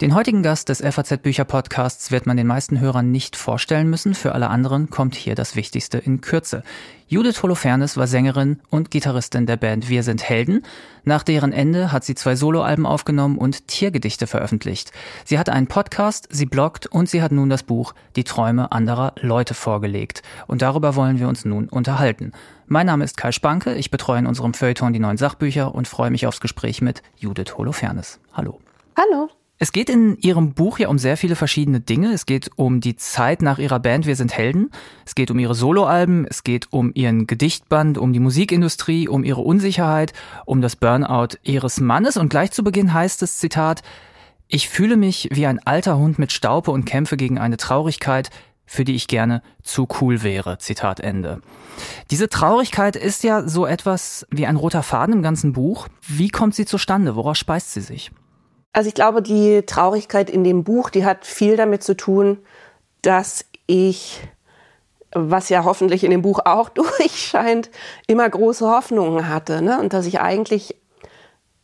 [0.00, 4.14] Den heutigen Gast des FAZ Bücher Podcasts wird man den meisten Hörern nicht vorstellen müssen.
[4.14, 6.62] Für alle anderen kommt hier das Wichtigste in Kürze.
[7.08, 10.64] Judith Holofernes war Sängerin und Gitarristin der Band Wir sind Helden.
[11.02, 14.92] Nach deren Ende hat sie zwei Soloalben aufgenommen und Tiergedichte veröffentlicht.
[15.24, 19.14] Sie hatte einen Podcast, sie bloggt und sie hat nun das Buch Die Träume anderer
[19.20, 20.22] Leute vorgelegt.
[20.46, 22.30] Und darüber wollen wir uns nun unterhalten.
[22.68, 26.12] Mein Name ist Kai Spanke, ich betreue in unserem Feuilleton die neuen Sachbücher und freue
[26.12, 28.20] mich aufs Gespräch mit Judith Holofernes.
[28.32, 28.60] Hallo.
[28.96, 29.28] Hallo.
[29.60, 32.12] Es geht in Ihrem Buch ja um sehr viele verschiedene Dinge.
[32.12, 34.70] Es geht um die Zeit nach Ihrer Band Wir sind Helden.
[35.04, 36.28] Es geht um Ihre Soloalben.
[36.30, 40.12] Es geht um Ihren Gedichtband, um die Musikindustrie, um Ihre Unsicherheit,
[40.46, 42.16] um das Burnout Ihres Mannes.
[42.16, 43.82] Und gleich zu Beginn heißt es, Zitat,
[44.46, 48.30] ich fühle mich wie ein alter Hund mit Staupe und kämpfe gegen eine Traurigkeit,
[48.64, 50.58] für die ich gerne zu cool wäre.
[50.58, 51.42] Zitat Ende.
[52.12, 55.88] Diese Traurigkeit ist ja so etwas wie ein roter Faden im ganzen Buch.
[56.06, 57.16] Wie kommt sie zustande?
[57.16, 58.12] Woraus speist sie sich?
[58.72, 62.38] Also ich glaube, die Traurigkeit in dem Buch, die hat viel damit zu tun,
[63.02, 64.20] dass ich,
[65.12, 67.70] was ja hoffentlich in dem Buch auch durchscheint,
[68.06, 69.62] immer große Hoffnungen hatte.
[69.62, 69.80] Ne?
[69.80, 70.76] Und dass ich eigentlich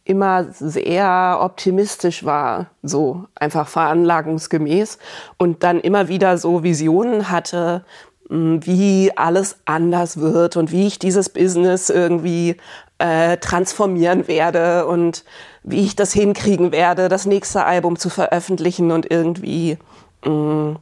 [0.05, 4.99] immer sehr optimistisch war, so einfach veranlagungsgemäß.
[5.39, 7.85] Und dann immer wieder so Visionen hatte,
[8.29, 12.57] hm, wie alles anders wird und wie ich dieses Business irgendwie
[12.99, 15.25] äh, transformieren werde und
[15.65, 19.79] wie ich das hinkriegen werde, das nächste Album zu veröffentlichen und irgendwie
[20.25, 20.79] mh, mm,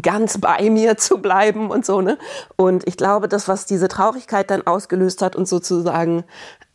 [0.00, 2.18] ganz bei mir zu bleiben und so, ne?
[2.54, 6.24] Und ich glaube, das, was diese Traurigkeit dann ausgelöst hat und sozusagen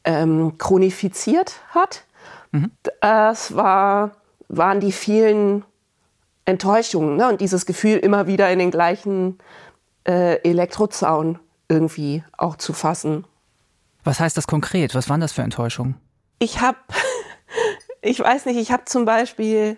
[0.04, 2.04] ähm, chronifiziert hat,
[2.52, 2.72] mhm.
[3.00, 4.12] das war,
[4.50, 5.64] waren die vielen
[6.44, 7.30] Enttäuschungen ne?
[7.30, 9.38] und dieses Gefühl, immer wieder in den gleichen
[10.06, 13.26] äh, Elektrozaun irgendwie auch zu fassen.
[14.04, 14.96] Was heißt das konkret?
[14.96, 15.96] Was waren das für Enttäuschungen?
[16.40, 16.78] Ich habe
[18.02, 19.78] ich weiß nicht, ich habe zum Beispiel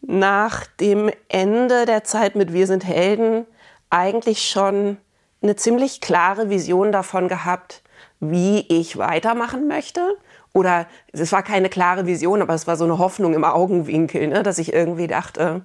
[0.00, 3.46] nach dem Ende der Zeit mit Wir sind Helden
[3.90, 4.96] eigentlich schon
[5.42, 7.82] eine ziemlich klare Vision davon gehabt,
[8.20, 10.16] wie ich weitermachen möchte.
[10.52, 14.42] Oder es war keine klare Vision, aber es war so eine Hoffnung im Augenwinkel, ne,
[14.42, 15.64] dass ich irgendwie dachte,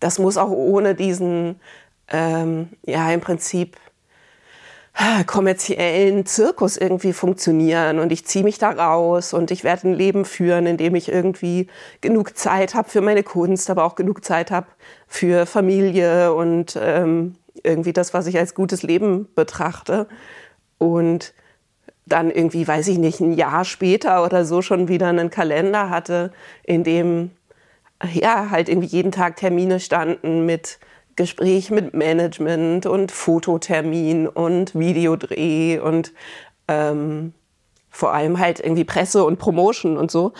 [0.00, 1.60] das muss auch ohne diesen,
[2.08, 3.76] ähm, ja, im Prinzip
[5.26, 10.24] kommerziellen Zirkus irgendwie funktionieren und ich ziehe mich da raus und ich werde ein Leben
[10.24, 11.68] führen, in dem ich irgendwie
[12.00, 14.66] genug Zeit habe für meine Kunst, aber auch genug Zeit habe
[15.06, 20.08] für Familie und ähm, irgendwie das, was ich als gutes Leben betrachte.
[20.78, 21.32] Und
[22.06, 26.32] dann irgendwie, weiß ich nicht, ein Jahr später oder so schon wieder einen Kalender hatte,
[26.64, 27.30] in dem
[28.12, 30.78] ja halt irgendwie jeden Tag Termine standen mit
[31.18, 36.14] Gespräch mit Management und Fototermin und Videodreh und
[36.68, 37.34] ähm,
[37.90, 40.32] vor allem halt irgendwie Presse und Promotion und so.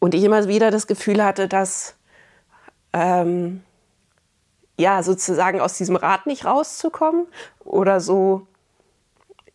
[0.00, 1.96] Und ich immer wieder das Gefühl hatte, dass
[2.92, 3.62] ähm,
[4.78, 7.26] ja sozusagen aus diesem Rad nicht rauszukommen
[7.64, 8.46] oder so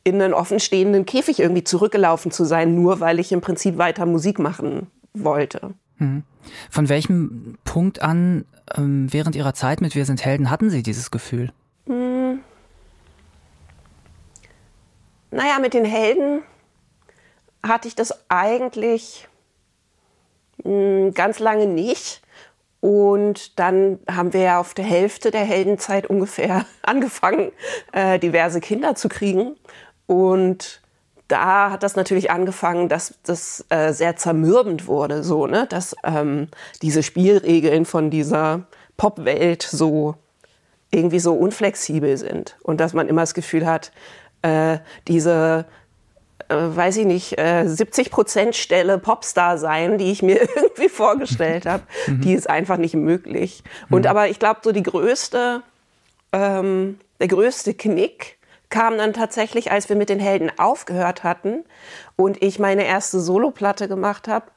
[0.03, 4.37] in einen offenstehenden Käfig irgendwie zurückgelaufen zu sein, nur weil ich im Prinzip weiter Musik
[4.37, 5.73] machen wollte.
[5.97, 6.23] Mhm.
[6.69, 11.11] Von welchem Punkt an ähm, während Ihrer Zeit mit Wir sind Helden hatten Sie dieses
[11.11, 11.51] Gefühl?
[11.87, 12.41] Hm.
[15.31, 16.43] Naja, mit den Helden
[17.63, 19.27] hatte ich das eigentlich
[20.63, 22.21] hm, ganz lange nicht.
[22.81, 27.51] Und dann haben wir ja auf der Hälfte der Heldenzeit ungefähr angefangen,
[27.93, 29.55] äh, diverse Kinder zu kriegen.
[30.05, 30.82] Und
[31.33, 36.47] da hat das natürlich angefangen, dass das äh, sehr zermürbend wurde, so, ne, dass ähm,
[36.83, 38.67] diese Spielregeln von dieser
[38.97, 40.13] Popwelt so
[40.91, 43.91] irgendwie so unflexibel sind und dass man immer das Gefühl hat,
[44.43, 44.77] äh,
[45.07, 45.65] diese
[46.49, 51.65] äh, weiß ich nicht, äh, 70 Prozent Stelle Popstar sein, die ich mir irgendwie vorgestellt
[51.65, 52.21] habe, mhm.
[52.21, 53.63] die ist einfach nicht möglich.
[53.89, 54.11] Und mhm.
[54.11, 55.63] aber ich glaube, so die größte,
[56.31, 58.37] ähm, der größte Knick
[58.73, 61.63] kam dann tatsächlich, als wir mit den Helden aufgehört hatten
[62.15, 64.47] und ich meine erste Soloplatte gemacht habe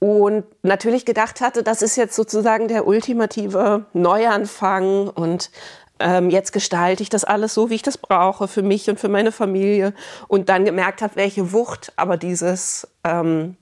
[0.00, 5.52] und natürlich gedacht hatte, das ist jetzt sozusagen der ultimative Neuanfang und
[6.00, 9.08] ähm, jetzt gestalte ich das alles so, wie ich das brauche für mich und für
[9.08, 9.94] meine Familie
[10.26, 13.56] und dann gemerkt habe, welche Wucht aber dieses ähm,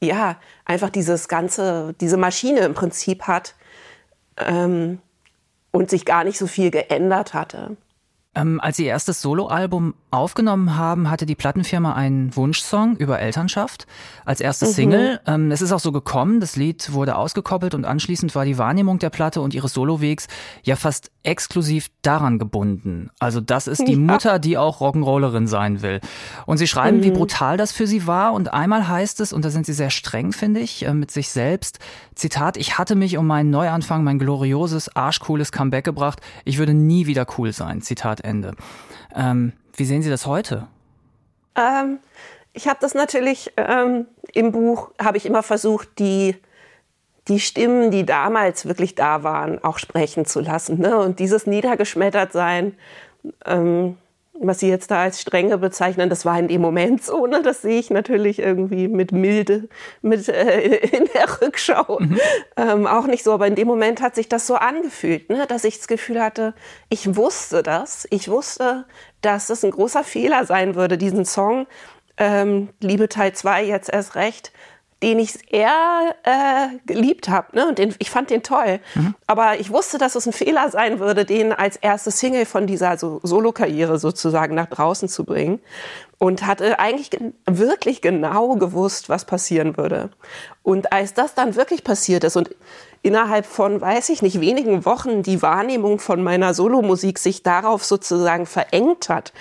[0.00, 0.34] ja
[0.64, 3.54] einfach dieses ganze diese Maschine im Prinzip hat
[4.36, 4.98] ähm,
[5.70, 7.76] und sich gar nicht so viel geändert hatte.
[8.34, 13.86] Ähm, als ihr erstes Soloalbum aufgenommen haben, hatte die Plattenfirma einen Wunschsong über Elternschaft
[14.24, 14.70] als erste mhm.
[14.70, 15.20] Single.
[15.26, 18.98] Ähm, es ist auch so gekommen, das Lied wurde ausgekoppelt und anschließend war die Wahrnehmung
[18.98, 20.28] der Platte und ihres Solowegs
[20.62, 23.10] ja fast exklusiv daran gebunden.
[23.20, 23.98] Also das ist die ja.
[23.98, 26.00] Mutter, die auch Rock'n'Rollerin sein will.
[26.46, 27.04] Und Sie schreiben, mhm.
[27.04, 28.34] wie brutal das für sie war.
[28.34, 31.30] Und einmal heißt es, und da sind Sie sehr streng, finde ich, äh, mit sich
[31.30, 31.78] selbst,
[32.14, 36.20] Zitat, ich hatte mich um meinen Neuanfang, mein glorioses, arschcooles Comeback gebracht.
[36.44, 37.80] Ich würde nie wieder cool sein.
[37.80, 38.54] Zitat Ende.
[39.14, 40.68] Ähm, wie sehen Sie das heute?
[41.54, 41.98] Ähm,
[42.52, 46.36] ich habe das natürlich ähm, im Buch, habe ich immer versucht, die,
[47.28, 50.78] die Stimmen, die damals wirklich da waren, auch sprechen zu lassen.
[50.78, 50.98] Ne?
[50.98, 52.76] Und dieses Niedergeschmettertsein,
[53.46, 53.96] ähm,
[54.46, 57.26] was Sie jetzt da als Strenge bezeichnen, das war in dem Moment so.
[57.26, 57.42] Ne?
[57.42, 59.68] Das sehe ich natürlich irgendwie mit Milde
[60.02, 62.18] mit, äh, in der Rückschau mhm.
[62.56, 63.32] ähm, auch nicht so.
[63.32, 65.46] Aber in dem Moment hat sich das so angefühlt, ne?
[65.46, 66.54] dass ich das Gefühl hatte,
[66.88, 68.06] ich wusste das.
[68.10, 68.84] Ich wusste,
[69.20, 71.66] dass es ein großer Fehler sein würde, diesen Song
[72.18, 74.52] ähm, Liebe Teil 2 jetzt erst recht
[75.02, 77.56] den ich eher äh, geliebt habe.
[77.56, 77.66] Ne?
[77.68, 78.80] Und den, ich fand den toll.
[78.94, 79.14] Mhm.
[79.26, 82.96] Aber ich wusste, dass es ein Fehler sein würde, den als erste Single von dieser
[82.96, 85.60] so Solo-Karriere sozusagen nach draußen zu bringen.
[86.18, 87.10] Und hatte eigentlich
[87.46, 90.10] wirklich genau gewusst, was passieren würde.
[90.62, 92.54] Und als das dann wirklich passiert ist und
[93.02, 98.46] innerhalb von, weiß ich nicht, wenigen Wochen die Wahrnehmung von meiner Solomusik sich darauf sozusagen
[98.46, 99.32] verengt hat,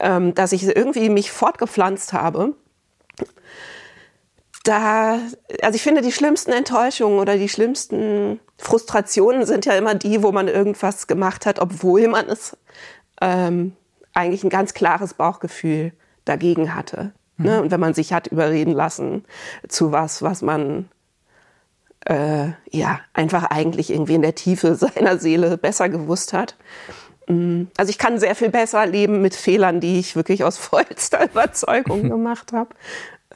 [0.00, 2.54] ähm, dass ich irgendwie mich fortgepflanzt habe,
[4.64, 5.18] da,
[5.62, 10.30] also ich finde, die schlimmsten Enttäuschungen oder die schlimmsten Frustrationen sind ja immer die, wo
[10.30, 12.56] man irgendwas gemacht hat, obwohl man es
[13.20, 13.74] ähm,
[14.14, 15.92] eigentlich ein ganz klares Bauchgefühl
[16.24, 17.12] dagegen hatte.
[17.38, 17.44] Mhm.
[17.44, 17.62] Ne?
[17.62, 19.24] Und wenn man sich hat überreden lassen
[19.68, 20.88] zu was, was man
[22.06, 26.56] äh, ja einfach eigentlich irgendwie in der Tiefe seiner Seele besser gewusst hat.
[27.28, 31.24] Mm, also ich kann sehr viel besser leben mit Fehlern, die ich wirklich aus vollster
[31.24, 32.70] Überzeugung gemacht habe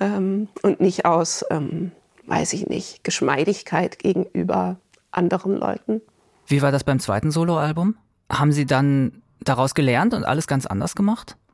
[0.01, 1.93] ähm, und nicht aus, ähm,
[2.27, 4.77] weiß ich nicht, Geschmeidigkeit gegenüber
[5.11, 6.01] anderen Leuten.
[6.47, 7.97] Wie war das beim zweiten Soloalbum?
[8.31, 11.37] Haben Sie dann daraus gelernt und alles ganz anders gemacht?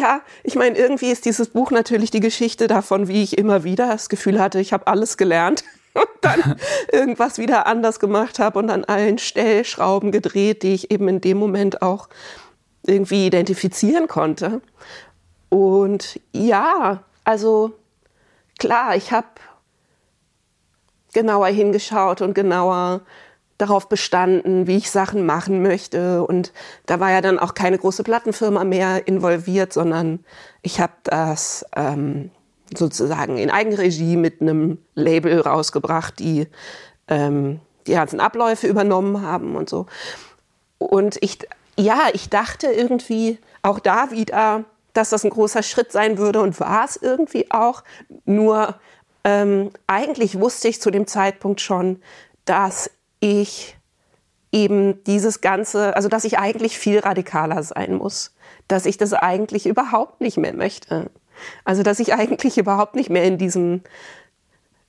[0.00, 3.88] Ja, ich meine, irgendwie ist dieses Buch natürlich die Geschichte davon, wie ich immer wieder
[3.88, 6.56] das Gefühl hatte, ich habe alles gelernt und dann
[6.92, 11.36] irgendwas wieder anders gemacht habe und an allen Stellschrauben gedreht, die ich eben in dem
[11.36, 12.08] Moment auch
[12.86, 14.62] irgendwie identifizieren konnte.
[15.50, 17.72] Und ja, also
[18.58, 19.26] klar, ich habe
[21.12, 23.00] genauer hingeschaut und genauer
[23.58, 26.22] darauf bestanden, wie ich Sachen machen möchte.
[26.22, 26.52] Und
[26.86, 30.24] da war ja dann auch keine große Plattenfirma mehr involviert, sondern
[30.62, 32.30] ich habe das ähm,
[32.72, 36.46] sozusagen in Eigenregie mit einem Label rausgebracht, die
[37.08, 39.86] ähm, die ganzen Abläufe übernommen haben und so.
[40.78, 41.38] Und ich,
[41.76, 44.64] ja, ich dachte irgendwie auch da wieder,
[44.96, 47.84] dass das ein großer Schritt sein würde und war es irgendwie auch.
[48.24, 48.76] Nur
[49.24, 52.00] ähm, eigentlich wusste ich zu dem Zeitpunkt schon,
[52.44, 52.90] dass
[53.20, 53.76] ich
[54.52, 58.34] eben dieses Ganze, also dass ich eigentlich viel radikaler sein muss,
[58.68, 61.10] dass ich das eigentlich überhaupt nicht mehr möchte.
[61.64, 63.82] Also dass ich eigentlich überhaupt nicht mehr in diesem,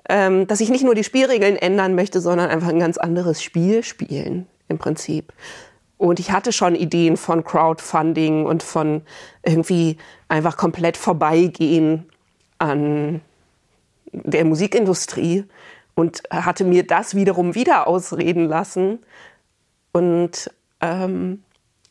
[0.08, 3.84] ähm, dass ich nicht nur die Spielregeln ändern möchte, sondern einfach ein ganz anderes Spiel
[3.84, 5.34] spielen im Prinzip.
[5.98, 9.02] Und ich hatte schon Ideen von Crowdfunding und von
[9.44, 9.98] irgendwie
[10.28, 12.10] einfach komplett vorbeigehen
[12.60, 13.22] an
[14.12, 15.46] der Musikindustrie
[15.96, 19.00] und hatte mir das wiederum wieder ausreden lassen.
[19.92, 20.52] Und
[20.82, 21.44] ähm,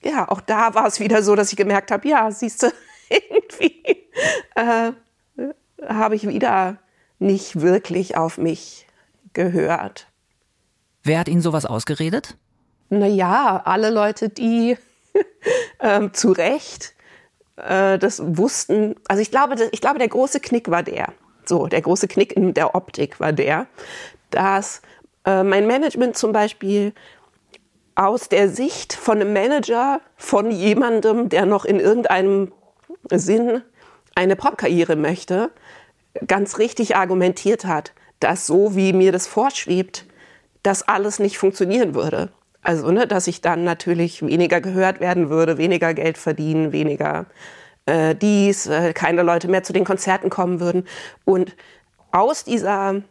[0.03, 2.69] ja, auch da war es wieder so, dass ich gemerkt habe, ja, siehst du,
[3.09, 4.09] irgendwie
[4.55, 4.93] äh,
[5.87, 6.79] habe ich wieder
[7.19, 8.87] nicht wirklich auf mich
[9.33, 10.07] gehört.
[11.03, 12.37] Wer hat Ihnen sowas ausgeredet?
[12.89, 14.77] Naja, alle Leute, die
[15.81, 16.95] ähm, zu Recht
[17.57, 21.13] äh, das wussten, also ich glaube, ich glaube, der große Knick war der,
[21.45, 23.67] so, der große Knick in der Optik war der,
[24.31, 24.83] dass
[25.25, 26.93] äh, mein Management zum Beispiel
[27.95, 32.53] aus der Sicht von einem Manager, von jemandem, der noch in irgendeinem
[33.11, 33.63] Sinn
[34.15, 35.51] eine Popkarriere möchte,
[36.27, 40.05] ganz richtig argumentiert hat, dass so wie mir das vorschwebt,
[40.63, 42.31] das alles nicht funktionieren würde.
[42.67, 47.27] Also, ne, dass ich dann natürlich weniger gehört werden würde, weniger Geld verdienen, weniger
[47.85, 50.85] äh, dies, äh, keine Leute mehr zu den Konzerten kommen würden.
[51.25, 51.55] Und
[52.11, 53.03] aus dieser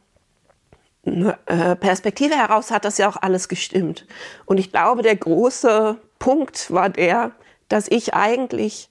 [1.06, 4.06] ne, äh, Perspektive heraus hat das ja auch alles gestimmt.
[4.44, 7.32] Und ich glaube, der große Punkt war der,
[7.70, 8.90] dass ich eigentlich,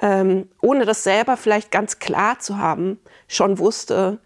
[0.00, 4.18] ähm, ohne das selber vielleicht ganz klar zu haben, schon wusste,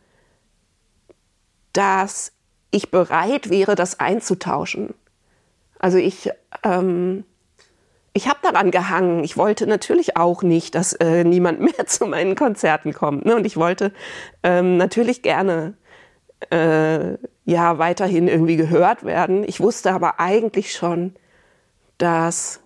[1.72, 2.32] dass
[2.70, 4.92] ich bereit wäre, das einzutauschen.
[5.80, 6.30] Also ich,
[6.62, 7.24] ähm,
[8.12, 9.24] ich habe daran gehangen.
[9.24, 13.24] Ich wollte natürlich auch nicht, dass äh, niemand mehr zu meinen Konzerten kommt.
[13.24, 13.34] Ne?
[13.34, 13.92] Und ich wollte
[14.42, 15.74] ähm, natürlich gerne
[16.50, 19.42] äh, ja weiterhin irgendwie gehört werden.
[19.42, 21.14] Ich wusste aber eigentlich schon,
[21.98, 22.60] dass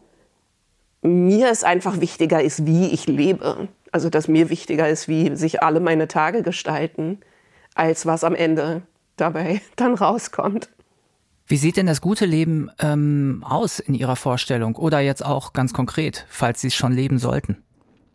[1.02, 3.68] mir es einfach wichtiger ist, wie ich lebe.
[3.92, 7.21] Also dass mir wichtiger ist, wie sich alle meine Tage gestalten,
[7.75, 8.83] als was am Ende
[9.16, 10.68] dabei dann rauskommt.
[11.46, 15.74] Wie sieht denn das gute Leben ähm, aus in Ihrer Vorstellung oder jetzt auch ganz
[15.74, 17.62] konkret, falls Sie es schon leben sollten?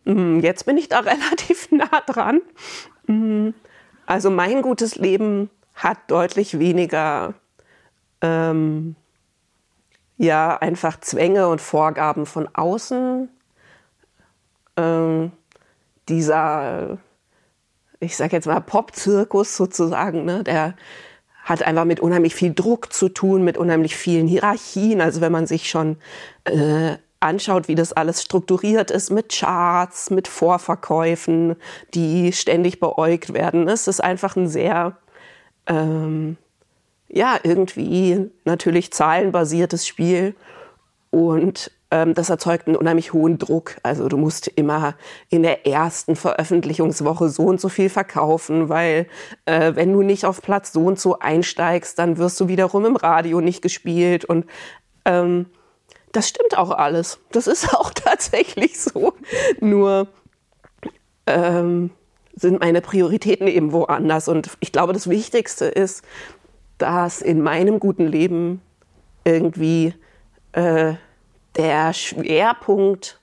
[0.06, 2.42] Mm, jetzt bin ich da relativ nah dran.
[3.06, 3.50] Mm,
[4.08, 7.36] also mein gutes Leben hat deutlich weniger
[8.22, 8.96] ähm,
[10.18, 13.30] ja einfach Zwänge und Vorgaben von außen.
[14.76, 15.32] Ähm,
[16.10, 16.98] dieser,
[18.00, 20.74] ich sag jetzt mal Pop-Zirkus sozusagen, ne, der
[21.50, 25.02] hat einfach mit unheimlich viel Druck zu tun, mit unheimlich vielen Hierarchien.
[25.02, 25.98] Also wenn man sich schon
[26.44, 31.56] äh, anschaut, wie das alles strukturiert ist mit Charts, mit Vorverkäufen,
[31.94, 34.98] die ständig beäugt werden, es ist einfach ein sehr
[35.66, 36.38] ähm,
[37.10, 40.36] ja, irgendwie natürlich zahlenbasiertes Spiel
[41.10, 43.78] und das erzeugt einen unheimlich hohen Druck.
[43.84, 44.96] Also du musst immer
[45.30, 49.08] in der ersten Veröffentlichungswoche so und so viel verkaufen, weil
[49.46, 52.96] äh, wenn du nicht auf Platz so und so einsteigst, dann wirst du wiederum im
[52.96, 54.46] Radio nicht gespielt und
[55.06, 55.48] ähm,
[56.12, 57.20] das stimmt auch alles.
[57.32, 59.14] Das ist auch tatsächlich so.
[59.60, 60.08] Nur
[61.26, 61.92] ähm,
[62.36, 64.28] sind meine Prioritäten eben woanders.
[64.28, 66.04] Und ich glaube, das Wichtigste ist,
[66.78, 68.62] dass in meinem guten Leben
[69.26, 69.94] irgendwie
[70.54, 70.94] äh,
[71.56, 73.20] der Schwerpunkt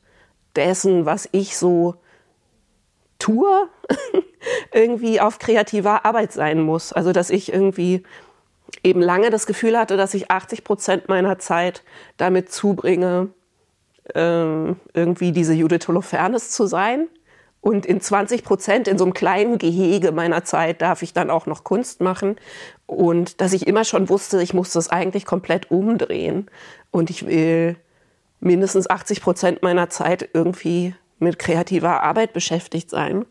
[0.55, 1.95] dessen, was ich so
[3.19, 3.69] tue,
[4.73, 6.93] irgendwie auf kreativer Arbeit sein muss.
[6.93, 8.03] Also dass ich irgendwie
[8.83, 11.83] eben lange das Gefühl hatte, dass ich 80 Prozent meiner Zeit
[12.17, 13.29] damit zubringe,
[14.15, 17.09] ähm, irgendwie diese Judith Holofernes zu sein
[17.67, 21.47] und in 20 Prozent in so einem kleinen Gehege meiner Zeit darf ich dann auch
[21.47, 22.37] noch Kunst machen.
[22.87, 26.49] Und dass ich immer schon wusste, ich muss das eigentlich komplett umdrehen.
[26.93, 27.75] Und ich will
[28.41, 33.25] mindestens 80 Prozent meiner Zeit irgendwie mit kreativer Arbeit beschäftigt sein.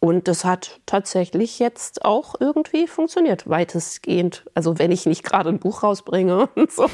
[0.00, 4.46] Und das hat tatsächlich jetzt auch irgendwie funktioniert, weitestgehend.
[4.54, 6.88] Also wenn ich nicht gerade ein Buch rausbringe und so.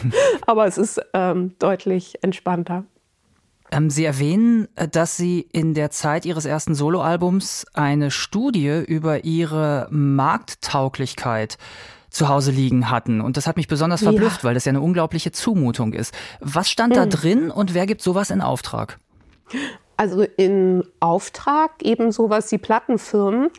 [0.46, 2.84] Aber es ist ähm, deutlich entspannter.
[3.70, 9.24] Ähm, Sie erwähnen, äh, dass Sie in der Zeit Ihres ersten Soloalbums eine Studie über
[9.24, 11.58] Ihre Markttauglichkeit
[12.16, 13.20] zu Hause liegen hatten.
[13.20, 14.44] Und das hat mich besonders verblüfft, ja.
[14.44, 16.14] weil das ja eine unglaubliche Zumutung ist.
[16.40, 17.02] Was stand hm.
[17.02, 18.98] da drin und wer gibt sowas in Auftrag?
[19.96, 23.50] Also in Auftrag eben sowas die Plattenfirmen.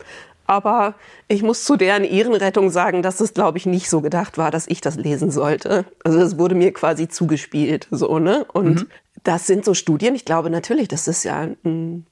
[0.46, 0.94] Aber
[1.28, 4.66] ich muss zu deren Ehrenrettung sagen, dass es, glaube ich, nicht so gedacht war, dass
[4.66, 5.84] ich das lesen sollte.
[6.04, 8.46] Also das wurde mir quasi zugespielt, so, ne?
[8.52, 8.86] Und mhm
[9.28, 12.06] das sind so Studien, ich glaube natürlich, das ist ja ein,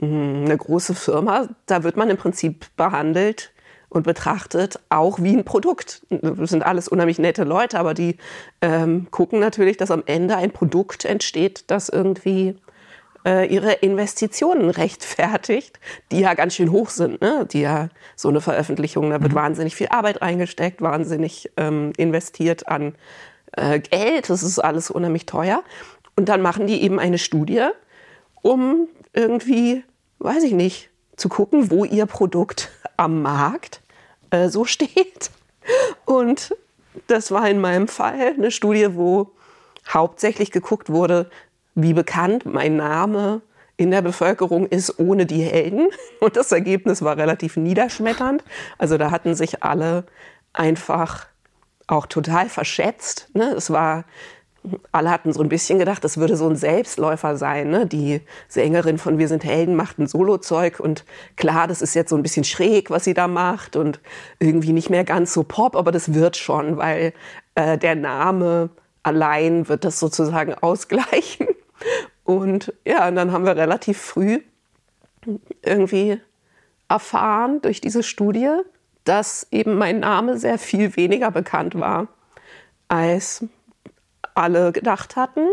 [0.00, 3.52] eine große Firma, da wird man im Prinzip behandelt
[3.94, 6.02] und betrachtet auch wie ein Produkt.
[6.10, 8.16] Das sind alles unheimlich nette Leute, aber die
[8.60, 12.56] ähm, gucken natürlich, dass am Ende ein Produkt entsteht, das irgendwie
[13.24, 15.78] äh, ihre Investitionen rechtfertigt,
[16.10, 17.20] die ja ganz schön hoch sind.
[17.20, 17.46] Ne?
[17.50, 19.36] Die ja so eine Veröffentlichung, da wird mhm.
[19.36, 22.96] wahnsinnig viel Arbeit reingesteckt, wahnsinnig ähm, investiert an
[23.52, 24.28] äh, Geld.
[24.28, 25.62] Das ist alles unheimlich teuer.
[26.16, 27.68] Und dann machen die eben eine Studie,
[28.42, 29.84] um irgendwie,
[30.18, 33.83] weiß ich nicht, zu gucken, wo ihr Produkt am Markt
[34.30, 35.30] äh, so steht.
[36.04, 36.54] Und
[37.06, 39.32] das war in meinem Fall eine Studie, wo
[39.88, 41.30] hauptsächlich geguckt wurde,
[41.74, 43.42] wie bekannt mein Name
[43.76, 45.88] in der Bevölkerung ist ohne die Helden.
[46.20, 48.44] Und das Ergebnis war relativ niederschmetternd.
[48.78, 50.04] Also da hatten sich alle
[50.52, 51.26] einfach
[51.86, 53.28] auch total verschätzt.
[53.34, 53.52] Ne?
[53.56, 54.04] Es war
[54.92, 57.70] alle hatten so ein bisschen gedacht, das würde so ein Selbstläufer sein.
[57.70, 57.86] Ne?
[57.86, 61.04] Die Sängerin von Wir sind Helden macht ein Solozeug und
[61.36, 64.00] klar, das ist jetzt so ein bisschen schräg, was sie da macht und
[64.38, 67.12] irgendwie nicht mehr ganz so Pop, aber das wird schon, weil
[67.54, 68.70] äh, der Name
[69.02, 71.48] allein wird das sozusagen ausgleichen.
[72.24, 74.40] Und ja, und dann haben wir relativ früh
[75.62, 76.20] irgendwie
[76.88, 78.50] erfahren durch diese Studie,
[79.04, 82.08] dass eben mein Name sehr viel weniger bekannt war
[82.88, 83.44] als
[84.34, 85.46] alle gedacht hatten.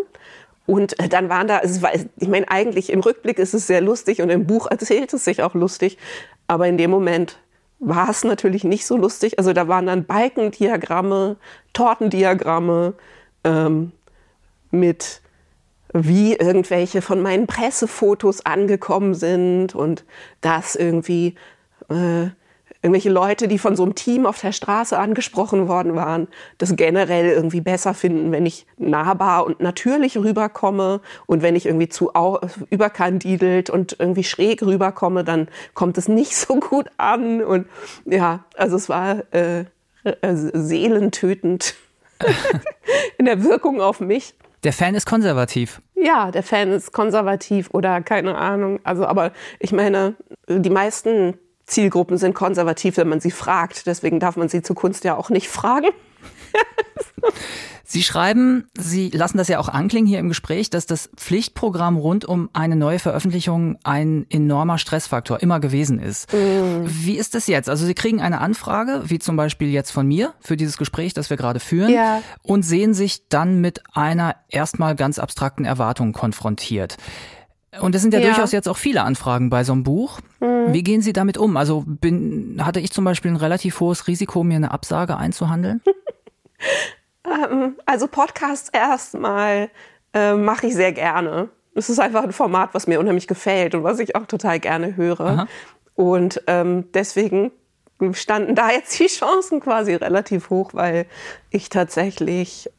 [0.66, 3.82] Und äh, dann waren da, es war, ich meine, eigentlich im Rückblick ist es sehr
[3.82, 5.98] lustig und im Buch erzählt es sich auch lustig,
[6.48, 7.40] aber in dem Moment
[7.80, 9.40] war es natürlich nicht so lustig.
[9.40, 11.38] Also da waren dann Balkendiagramme,
[11.74, 12.94] Tortendiagramme
[13.44, 13.92] ähm,
[14.70, 15.22] mit
[15.94, 20.06] wie irgendwelche von meinen Pressefotos angekommen sind und
[20.40, 21.36] das irgendwie
[21.90, 22.30] äh,
[22.82, 27.30] irgendwelche Leute, die von so einem Team auf der Straße angesprochen worden waren, das generell
[27.30, 32.12] irgendwie besser finden, wenn ich nahbar und natürlich rüberkomme und wenn ich irgendwie zu
[32.70, 37.68] überkandidelt und irgendwie schräg rüberkomme, dann kommt es nicht so gut an und
[38.06, 39.66] ja, also es war äh,
[40.04, 41.76] äh, seelentötend
[43.18, 44.34] in der Wirkung auf mich.
[44.64, 45.82] Der Fan ist konservativ.
[45.96, 48.80] Ja, der Fan ist konservativ oder keine Ahnung.
[48.84, 50.16] Also, aber ich meine,
[50.48, 51.38] die meisten
[51.72, 53.88] Zielgruppen sind konservativ, wenn man sie fragt.
[53.88, 55.88] Deswegen darf man sie zu Kunst ja auch nicht fragen.
[57.84, 62.24] Sie schreiben, Sie lassen das ja auch anklingen hier im Gespräch, dass das Pflichtprogramm rund
[62.24, 66.32] um eine neue Veröffentlichung ein enormer Stressfaktor immer gewesen ist.
[66.32, 66.86] Mm.
[66.86, 67.68] Wie ist das jetzt?
[67.68, 71.30] Also Sie kriegen eine Anfrage, wie zum Beispiel jetzt von mir, für dieses Gespräch, das
[71.30, 72.22] wir gerade führen, ja.
[72.44, 76.96] und sehen sich dann mit einer erstmal ganz abstrakten Erwartung konfrontiert.
[77.80, 80.20] Und es sind ja, ja, durchaus jetzt auch viele Anfragen bei so einem Buch.
[80.42, 80.74] Mhm.
[80.74, 81.56] Wie gehen Sie damit um?
[81.56, 85.82] Also bin, hatte ich zum Beispiel ein relativ hohes Risiko, mir eine Absage einzuhandeln?
[87.26, 89.70] ähm, also Podcasts erstmal
[90.14, 91.50] äh, mache ich sehr gerne.
[91.74, 94.98] Es ist einfach ein Format, was mir unheimlich gefällt und was ich auch total gerne
[94.98, 95.22] höre.
[95.22, 95.48] Aha.
[95.96, 97.52] Und ähm, deswegen
[98.12, 101.06] standen da jetzt die Chancen quasi relativ hoch, weil
[101.50, 102.70] ich tatsächlich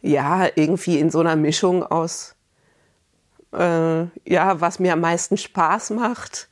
[0.00, 2.33] ja irgendwie in so einer Mischung aus
[3.54, 6.48] äh, ja, was mir am meisten Spaß macht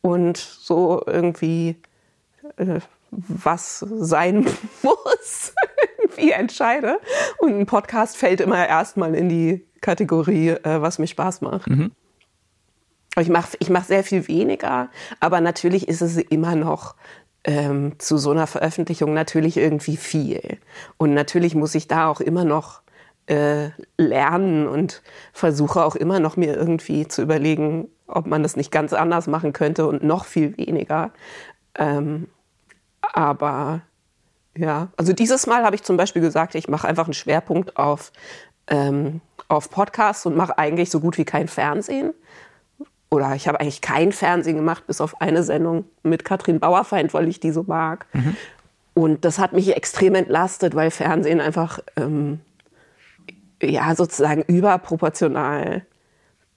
[0.00, 1.76] und so irgendwie
[2.56, 2.80] äh,
[3.10, 4.46] was sein
[4.82, 5.52] muss,
[5.98, 7.00] irgendwie entscheide.
[7.38, 11.68] Und ein Podcast fällt immer erstmal in die Kategorie, äh, was mir Spaß macht.
[11.68, 11.92] Mhm.
[13.18, 16.94] Ich mache ich mach sehr viel weniger, aber natürlich ist es immer noch
[17.42, 20.58] ähm, zu so einer Veröffentlichung natürlich irgendwie viel.
[20.96, 22.82] Und natürlich muss ich da auch immer noch
[23.30, 28.72] äh, lernen und versuche auch immer noch mir irgendwie zu überlegen, ob man das nicht
[28.72, 31.12] ganz anders machen könnte und noch viel weniger.
[31.76, 32.26] Ähm,
[33.00, 33.82] aber
[34.56, 38.10] ja, also dieses Mal habe ich zum Beispiel gesagt, ich mache einfach einen Schwerpunkt auf,
[38.66, 42.12] ähm, auf Podcasts und mache eigentlich so gut wie kein Fernsehen.
[43.10, 47.28] Oder ich habe eigentlich kein Fernsehen gemacht, bis auf eine Sendung mit Katrin Bauerfeind, weil
[47.28, 48.06] ich die so mag.
[48.12, 48.36] Mhm.
[48.94, 52.40] Und das hat mich extrem entlastet, weil Fernsehen einfach ähm,
[53.62, 55.86] ja sozusagen überproportional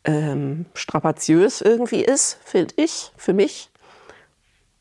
[0.05, 3.69] ähm, strapaziös irgendwie ist, finde ich, für mich.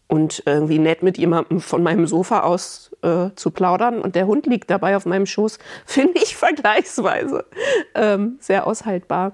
[0.09, 4.47] Und irgendwie nett mit jemandem von meinem Sofa aus äh, zu plaudern und der Hund
[4.47, 7.47] liegt dabei auf meinem Schoß, finde ich vergleichsweise
[7.95, 9.33] ähm, sehr aushaltbar.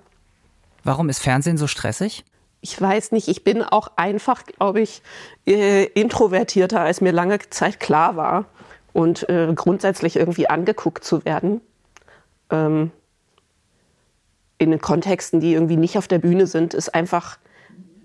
[0.84, 2.24] Warum ist Fernsehen so stressig?
[2.60, 5.02] Ich weiß nicht, ich bin auch einfach, glaube ich,
[5.46, 8.46] äh, introvertierter, als mir lange Zeit klar war.
[8.92, 11.60] Und äh, grundsätzlich irgendwie angeguckt zu werden,
[12.50, 12.90] ähm,
[14.58, 17.38] in den Kontexten, die irgendwie nicht auf der Bühne sind, ist einfach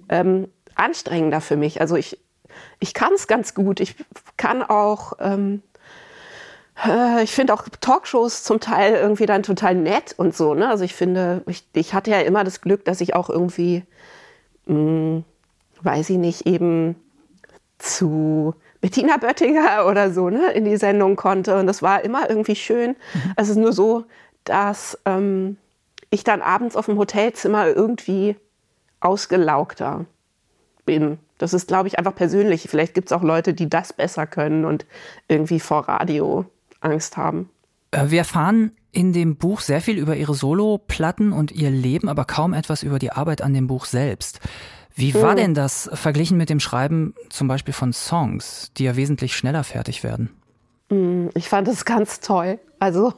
[0.09, 1.81] ähm, anstrengender für mich.
[1.81, 2.19] Also ich,
[2.79, 3.79] ich kann es ganz gut.
[3.79, 3.95] Ich
[4.37, 5.63] kann auch, ähm,
[6.85, 10.53] äh, ich finde auch Talkshows zum Teil irgendwie dann total nett und so.
[10.53, 10.69] Ne?
[10.69, 13.83] Also ich finde, ich, ich hatte ja immer das Glück, dass ich auch irgendwie,
[14.65, 15.23] mh, hm,
[15.81, 16.95] weiß ich nicht, eben
[17.77, 21.57] zu Bettina Böttinger oder so ne, in die Sendung konnte.
[21.57, 22.91] Und das war immer irgendwie schön.
[22.91, 23.33] Mhm.
[23.35, 24.05] Es ist nur so,
[24.43, 25.57] dass ähm,
[26.09, 28.35] ich dann abends auf dem Hotelzimmer irgendwie
[28.99, 30.05] ausgelaugter
[30.85, 31.17] bin.
[31.37, 32.67] Das ist, glaube ich, einfach persönlich.
[32.69, 34.85] Vielleicht gibt es auch Leute, die das besser können und
[35.27, 36.45] irgendwie vor Radio
[36.81, 37.49] Angst haben.
[37.91, 42.25] Äh, wir erfahren in dem Buch sehr viel über ihre Soloplatten und ihr Leben, aber
[42.25, 44.39] kaum etwas über die Arbeit an dem Buch selbst.
[44.95, 45.37] Wie war mhm.
[45.37, 50.03] denn das verglichen mit dem Schreiben zum Beispiel von Songs, die ja wesentlich schneller fertig
[50.03, 50.29] werden?
[50.89, 52.59] Hm, ich fand das ganz toll.
[52.77, 53.13] Also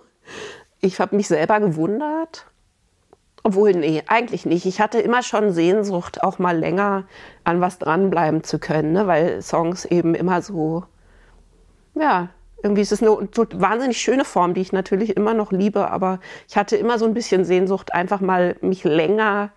[0.86, 2.46] ich habe mich selber gewundert.
[3.44, 4.66] Obwohl, nee, eigentlich nicht.
[4.66, 7.04] Ich hatte immer schon Sehnsucht, auch mal länger
[7.44, 9.06] an was dranbleiben zu können, ne?
[9.06, 10.84] weil Songs eben immer so,
[11.94, 12.30] ja,
[12.64, 16.20] irgendwie ist es eine so wahnsinnig schöne Form, die ich natürlich immer noch liebe, aber
[16.48, 19.52] ich hatte immer so ein bisschen Sehnsucht, einfach mal mich länger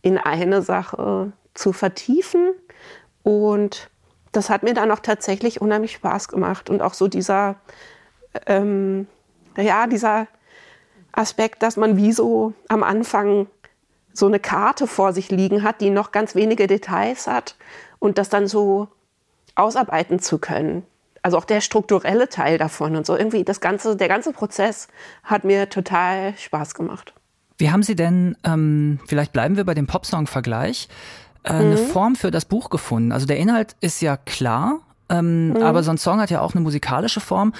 [0.00, 2.52] in eine Sache zu vertiefen.
[3.22, 3.90] Und
[4.32, 6.70] das hat mir dann auch tatsächlich unheimlich Spaß gemacht.
[6.70, 7.56] Und auch so dieser,
[8.46, 9.06] ähm,
[9.58, 10.26] ja, dieser
[11.16, 13.46] Aspekt, dass man wie so am Anfang
[14.12, 17.56] so eine Karte vor sich liegen hat, die noch ganz wenige Details hat
[17.98, 18.88] und das dann so
[19.54, 20.84] ausarbeiten zu können.
[21.22, 24.88] Also auch der strukturelle Teil davon und so irgendwie das ganze, der ganze Prozess
[25.22, 27.14] hat mir total Spaß gemacht.
[27.56, 30.88] Wie haben Sie denn, ähm, vielleicht bleiben wir bei dem Popsong-Vergleich,
[31.44, 31.58] äh, mhm.
[31.60, 33.10] eine Form für das Buch gefunden?
[33.10, 35.56] Also der Inhalt ist ja klar, ähm, mhm.
[35.56, 37.52] aber so ein Song hat ja auch eine musikalische Form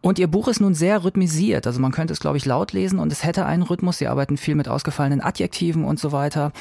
[0.00, 1.66] Und Ihr Buch ist nun sehr rhythmisiert.
[1.66, 3.98] Also man könnte es, glaube ich, laut lesen und es hätte einen Rhythmus.
[3.98, 6.52] Sie arbeiten viel mit ausgefallenen Adjektiven und so weiter.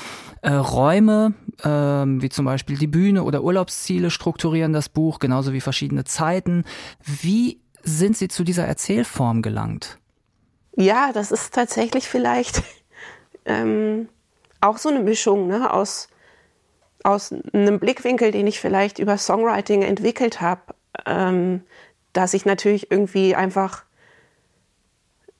[0.41, 5.61] Äh, Räume, äh, wie zum Beispiel die Bühne oder Urlaubsziele, strukturieren das Buch, genauso wie
[5.61, 6.63] verschiedene Zeiten.
[7.03, 9.99] Wie sind Sie zu dieser Erzählform gelangt?
[10.75, 12.63] Ja, das ist tatsächlich vielleicht
[13.45, 14.09] ähm,
[14.61, 16.09] auch so eine Mischung ne, aus,
[17.07, 20.61] aus einem Blickwinkel, den ich vielleicht über Songwriting entwickelt habe.
[21.05, 21.61] Ähm,
[22.13, 23.83] dass ich natürlich irgendwie einfach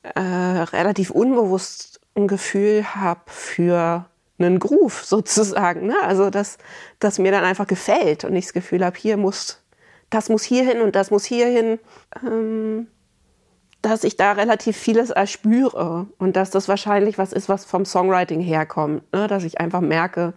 [0.03, 4.05] äh, relativ unbewusst ein Gefühl habe für
[4.39, 5.87] einen Groove sozusagen.
[5.87, 5.95] Ne?
[6.03, 6.57] Also dass
[6.99, 9.61] das mir dann einfach gefällt und ich das Gefühl habe, hier muss,
[10.09, 11.79] das muss hier hin und das muss hier hin.
[12.23, 12.87] Ähm,
[13.83, 18.41] dass ich da relativ vieles erspüre und dass das wahrscheinlich was ist, was vom Songwriting
[18.41, 19.03] herkommt.
[19.13, 19.27] Ne?
[19.27, 20.33] Dass ich einfach merke,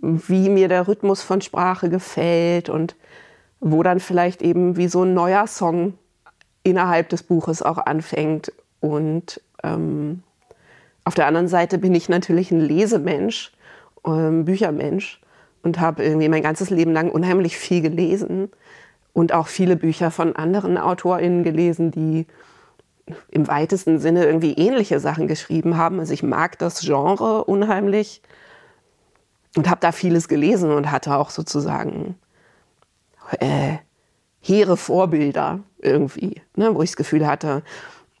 [0.00, 2.96] wie mir der Rhythmus von Sprache gefällt und
[3.60, 5.94] wo dann vielleicht eben wie so ein neuer Song
[6.62, 8.52] innerhalb des Buches auch anfängt.
[8.80, 10.22] Und ähm,
[11.04, 13.52] auf der anderen Seite bin ich natürlich ein Lesemensch,
[14.06, 15.20] ähm, Büchermensch
[15.62, 18.50] und habe irgendwie mein ganzes Leben lang unheimlich viel gelesen
[19.12, 22.26] und auch viele Bücher von anderen AutorInnen gelesen, die
[23.30, 25.98] im weitesten Sinne irgendwie ähnliche Sachen geschrieben haben.
[25.98, 28.22] Also ich mag das Genre unheimlich
[29.56, 32.16] und habe da vieles gelesen und hatte auch sozusagen
[33.38, 33.78] äh,
[34.40, 37.62] hehre Vorbilder irgendwie, ne, wo ich das Gefühl hatte,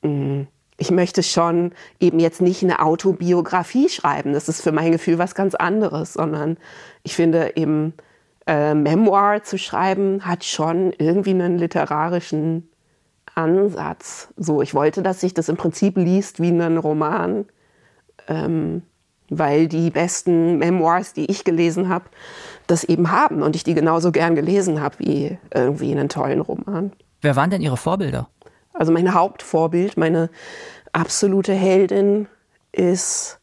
[0.02, 0.46] mh, mm,
[0.80, 4.32] ich möchte schon eben jetzt nicht eine Autobiografie schreiben.
[4.32, 6.56] Das ist für mein Gefühl was ganz anderes, sondern
[7.02, 7.92] ich finde eben
[8.46, 12.70] äh, Memoir zu schreiben hat schon irgendwie einen literarischen
[13.34, 14.28] Ansatz.
[14.38, 17.44] So, ich wollte, dass sich das im Prinzip liest wie ein Roman,
[18.26, 18.82] ähm,
[19.30, 22.04] weil die besten Memoirs, die ich gelesen habe,
[22.66, 26.92] das eben haben und ich die genauso gern gelesen habe wie irgendwie einen tollen Roman.
[27.22, 28.28] Wer waren denn Ihre Vorbilder?
[28.72, 30.30] Also mein Hauptvorbild, meine
[30.92, 32.28] absolute Heldin
[32.72, 33.40] ist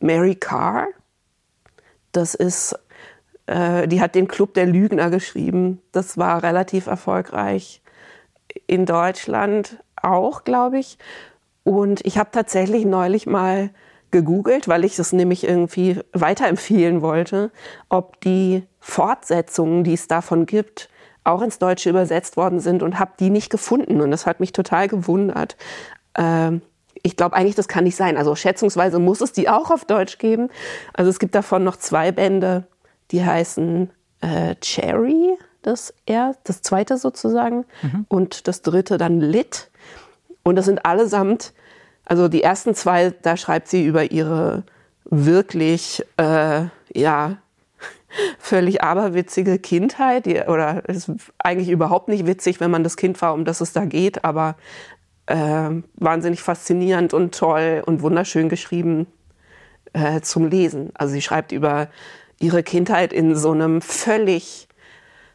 [0.00, 0.88] Mary Carr.
[2.12, 2.78] Das ist,
[3.46, 5.80] äh, die hat den Club der Lügner geschrieben.
[5.92, 7.82] Das war relativ erfolgreich
[8.66, 10.98] in Deutschland auch, glaube ich.
[11.64, 13.70] Und ich habe tatsächlich neulich mal
[14.12, 17.50] gegoogelt, weil ich es nämlich irgendwie weiterempfehlen wollte,
[17.88, 20.88] ob die Fortsetzungen, die es davon gibt,
[21.24, 24.00] auch ins Deutsche übersetzt worden sind und habe die nicht gefunden.
[24.00, 25.56] Und das hat mich total gewundert.
[26.16, 26.62] Ähm,
[27.02, 28.16] ich glaube eigentlich, das kann nicht sein.
[28.16, 30.48] Also schätzungsweise muss es die auch auf Deutsch geben.
[30.94, 32.66] Also es gibt davon noch zwei Bände,
[33.10, 38.06] die heißen äh, Cherry, das er, das zweite sozusagen, mhm.
[38.08, 39.70] und das dritte dann Lit.
[40.42, 41.52] Und das sind allesamt
[42.04, 44.64] also die ersten zwei, da schreibt sie über ihre
[45.04, 47.38] wirklich, äh, ja,
[48.38, 53.34] völlig aberwitzige Kindheit, die, oder ist eigentlich überhaupt nicht witzig, wenn man das Kind war,
[53.34, 54.56] um das es da geht, aber
[55.26, 59.06] äh, wahnsinnig faszinierend und toll und wunderschön geschrieben
[59.92, 60.90] äh, zum Lesen.
[60.94, 61.88] Also sie schreibt über
[62.38, 64.68] ihre Kindheit in so einem völlig,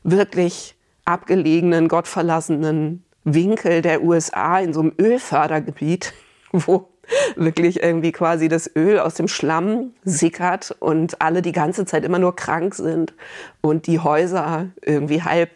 [0.03, 0.75] wirklich
[1.06, 6.13] abgelegenen, gottverlassenen Winkel der USA in so einem Ölfördergebiet
[6.65, 6.89] wo
[7.35, 12.19] wirklich irgendwie quasi das Öl aus dem Schlamm sickert und alle die ganze Zeit immer
[12.19, 13.13] nur krank sind
[13.61, 15.51] und die Häuser irgendwie halb,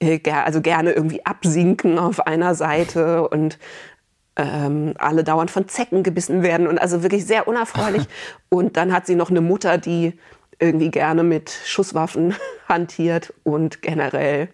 [0.00, 3.58] äh, also gerne irgendwie absinken auf einer Seite und
[4.36, 8.06] ähm, alle dauernd von Zecken gebissen werden und also wirklich sehr unerfreulich.
[8.48, 10.18] und dann hat sie noch eine Mutter, die
[10.58, 12.34] irgendwie gerne mit Schusswaffen
[12.68, 14.48] hantiert und generell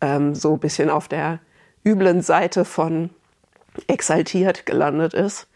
[0.00, 1.40] ähm, so ein bisschen auf der
[1.84, 3.10] üblen Seite von
[3.86, 5.48] exaltiert gelandet ist.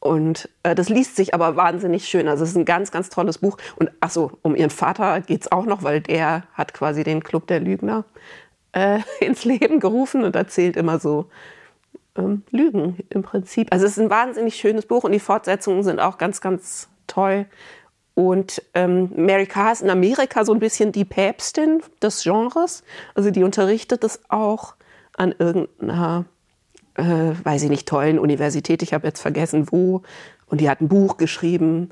[0.00, 2.26] Und äh, das liest sich aber wahnsinnig schön.
[2.26, 3.56] Also es ist ein ganz, ganz tolles Buch.
[3.76, 7.22] Und ach so, um ihren Vater geht es auch noch, weil der hat quasi den
[7.22, 8.04] Club der Lügner
[8.72, 11.26] äh, ins Leben gerufen und erzählt immer so
[12.16, 13.68] ähm, Lügen im Prinzip.
[13.70, 17.46] Also es ist ein wahnsinnig schönes Buch und die Fortsetzungen sind auch ganz, ganz toll.
[18.14, 22.82] Und ähm, Mary Carr ist in Amerika so ein bisschen die Päpstin des Genres.
[23.14, 24.74] Also die unterrichtet es auch
[25.16, 26.24] an irgendeiner
[26.94, 30.02] äh, weiß ich nicht, tollen Universität, ich habe jetzt vergessen wo,
[30.46, 31.90] und die hat ein Buch geschrieben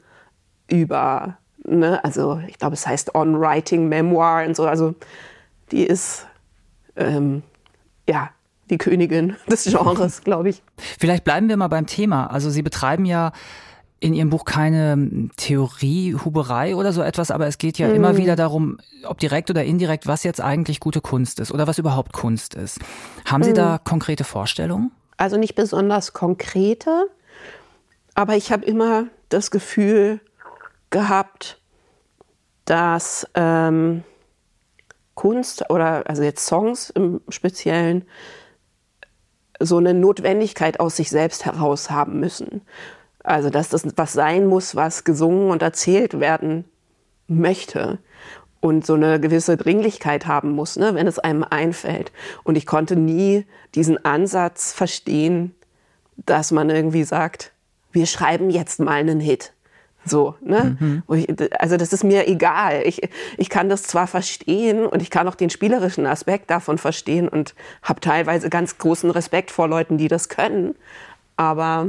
[0.68, 4.94] über, ne, also ich glaube, es heißt On Writing Memoir und so, also
[5.72, 6.26] die ist,
[6.96, 7.42] ähm,
[8.08, 8.30] ja,
[8.68, 10.62] die Königin des Genres, glaube ich.
[10.98, 12.26] Vielleicht bleiben wir mal beim Thema.
[12.28, 13.32] Also Sie betreiben ja
[14.00, 17.94] in Ihrem Buch keine Theoriehuberei oder so etwas, aber es geht ja mhm.
[17.94, 21.78] immer wieder darum, ob direkt oder indirekt, was jetzt eigentlich gute Kunst ist oder was
[21.78, 22.80] überhaupt Kunst ist.
[23.26, 23.56] Haben Sie mhm.
[23.56, 24.90] da konkrete Vorstellungen?
[25.18, 27.08] Also nicht besonders konkrete,
[28.14, 30.20] aber ich habe immer das Gefühl
[30.88, 31.60] gehabt,
[32.64, 34.02] dass ähm,
[35.14, 38.06] Kunst oder also jetzt Songs im Speziellen
[39.60, 42.62] so eine Notwendigkeit aus sich selbst heraus haben müssen.
[43.22, 46.64] Also, dass das was sein muss, was gesungen und erzählt werden
[47.26, 47.98] möchte
[48.60, 52.12] und so eine gewisse Dringlichkeit haben muss, ne, wenn es einem einfällt.
[52.44, 55.54] Und ich konnte nie diesen Ansatz verstehen,
[56.16, 57.52] dass man irgendwie sagt,
[57.92, 59.52] wir schreiben jetzt mal einen Hit.
[60.04, 60.76] So, ne?
[60.78, 61.02] Mhm.
[61.58, 62.82] Also das ist mir egal.
[62.84, 63.02] Ich,
[63.36, 67.54] ich kann das zwar verstehen und ich kann auch den spielerischen Aspekt davon verstehen und
[67.82, 70.74] habe teilweise ganz großen Respekt vor Leuten, die das können.
[71.36, 71.88] Aber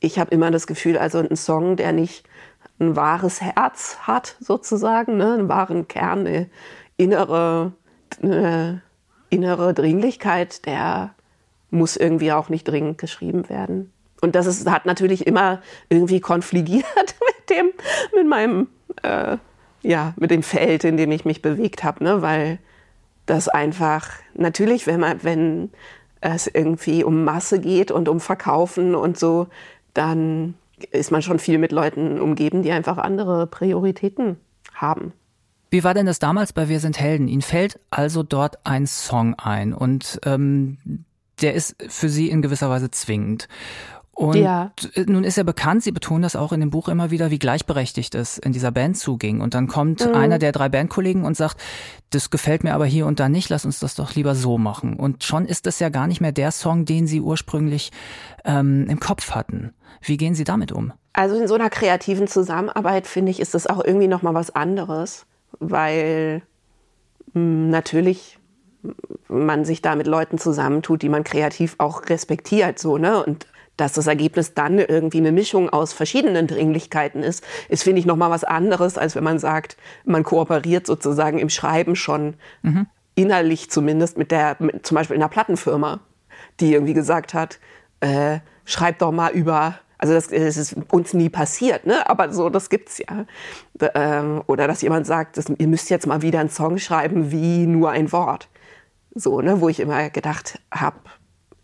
[0.00, 2.28] ich habe immer das Gefühl, also ein Song, der nicht
[2.80, 5.34] ein wahres Herz hat, sozusagen, ne?
[5.34, 6.48] einen wahren Kern, eine
[6.96, 7.72] innere,
[8.22, 8.82] eine
[9.30, 11.14] innere Dringlichkeit, der
[11.70, 13.92] muss irgendwie auch nicht dringend geschrieben werden.
[14.20, 17.70] Und das ist, hat natürlich immer irgendwie konfligiert mit dem,
[18.14, 18.68] mit meinem,
[19.02, 19.36] äh,
[19.82, 22.22] ja, mit dem Feld, in dem ich mich bewegt habe, ne?
[22.22, 22.58] weil
[23.26, 25.70] das einfach, natürlich, wenn man, wenn
[26.20, 29.48] es irgendwie um Masse geht und um Verkaufen und so,
[29.94, 30.54] dann
[30.90, 34.36] ist man schon viel mit Leuten umgeben, die einfach andere Prioritäten
[34.74, 35.12] haben.
[35.70, 37.28] Wie war denn das damals bei Wir sind Helden?
[37.28, 40.78] Ihnen fällt also dort ein Song ein und ähm,
[41.42, 43.48] der ist für Sie in gewisser Weise zwingend.
[44.18, 44.72] Und ja.
[45.06, 48.16] nun ist ja bekannt, Sie betonen das auch in dem Buch immer wieder, wie gleichberechtigt
[48.16, 49.40] es in dieser Band zuging.
[49.40, 50.12] Und dann kommt mhm.
[50.12, 51.56] einer der drei Bandkollegen und sagt,
[52.10, 54.96] das gefällt mir aber hier und da nicht, lass uns das doch lieber so machen.
[54.96, 57.92] Und schon ist das ja gar nicht mehr der Song, den Sie ursprünglich
[58.44, 59.72] ähm, im Kopf hatten.
[60.02, 60.92] Wie gehen Sie damit um?
[61.12, 64.52] Also in so einer kreativen Zusammenarbeit finde ich, ist das auch irgendwie noch mal was
[64.52, 65.26] anderes,
[65.60, 66.42] weil
[67.34, 68.40] mh, hm, natürlich
[69.28, 73.46] man sich da mit Leuten zusammentut, die man kreativ auch respektiert, so ne und
[73.78, 78.30] dass das Ergebnis dann irgendwie eine Mischung aus verschiedenen Dringlichkeiten ist, ist, finde ich, nochmal
[78.30, 82.86] was anderes, als wenn man sagt, man kooperiert sozusagen im Schreiben schon mhm.
[83.14, 86.00] innerlich zumindest mit der, mit, zum Beispiel in einer Plattenfirma,
[86.60, 87.58] die irgendwie gesagt hat,
[88.00, 92.08] äh, schreib doch mal über also das, das, ist uns nie passiert, ne?
[92.08, 93.26] Aber so, das gibt's ja.
[93.94, 97.66] Ähm, oder dass jemand sagt, das, ihr müsst jetzt mal wieder einen Song schreiben wie
[97.66, 98.48] nur ein Wort.
[99.16, 99.60] So, ne?
[99.60, 100.98] Wo ich immer gedacht habe,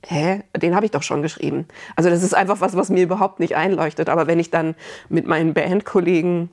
[0.07, 1.67] hä, den habe ich doch schon geschrieben.
[1.97, 4.09] Also das ist einfach was, was mir überhaupt nicht einleuchtet.
[4.09, 4.75] Aber wenn ich dann
[5.09, 6.51] mit meinen Bandkollegen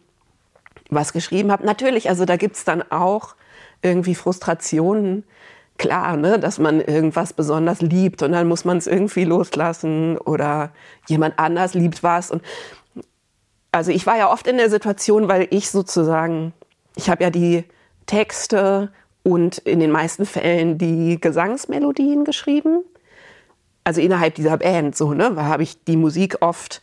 [0.90, 3.36] was geschrieben habe, natürlich, also da gibt's dann auch
[3.82, 5.24] irgendwie Frustrationen.
[5.78, 10.72] Klar, ne, dass man irgendwas besonders liebt und dann muss man es irgendwie loslassen oder
[11.08, 12.30] jemand anders liebt was.
[12.30, 12.44] Und
[13.72, 16.54] also ich war ja oft in der Situation, weil ich sozusagen,
[16.96, 17.64] ich habe ja die
[18.06, 18.92] Texte
[19.24, 22.84] und in den meisten Fällen die Gesangsmelodien geschrieben
[23.84, 26.82] also innerhalb dieser Band so, ne, habe ich die Musik oft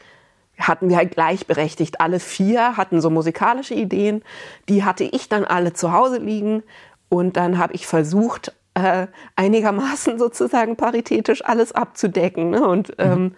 [0.58, 2.00] hatten wir halt gleichberechtigt.
[2.00, 4.22] Alle vier hatten so musikalische Ideen.
[4.68, 6.62] Die hatte ich dann alle zu Hause liegen.
[7.08, 9.06] Und dann habe ich versucht, äh,
[9.36, 12.50] einigermaßen sozusagen paritätisch alles abzudecken.
[12.50, 12.66] Ne?
[12.66, 12.94] Und mhm.
[12.98, 13.34] ähm,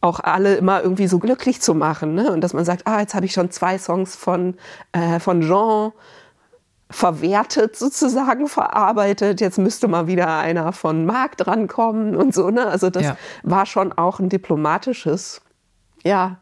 [0.00, 2.14] auch alle immer irgendwie so glücklich zu machen.
[2.14, 2.30] Ne?
[2.30, 4.54] Und dass man sagt, ah, jetzt habe ich schon zwei Songs von,
[4.92, 5.92] äh, von Jean
[6.90, 9.40] verwertet sozusagen, verarbeitet.
[9.40, 12.50] Jetzt müsste mal wieder einer von Marc drankommen und so.
[12.50, 12.66] Ne?
[12.66, 13.16] Also das ja.
[13.42, 15.42] war schon auch ein diplomatisches,
[16.02, 16.38] ja,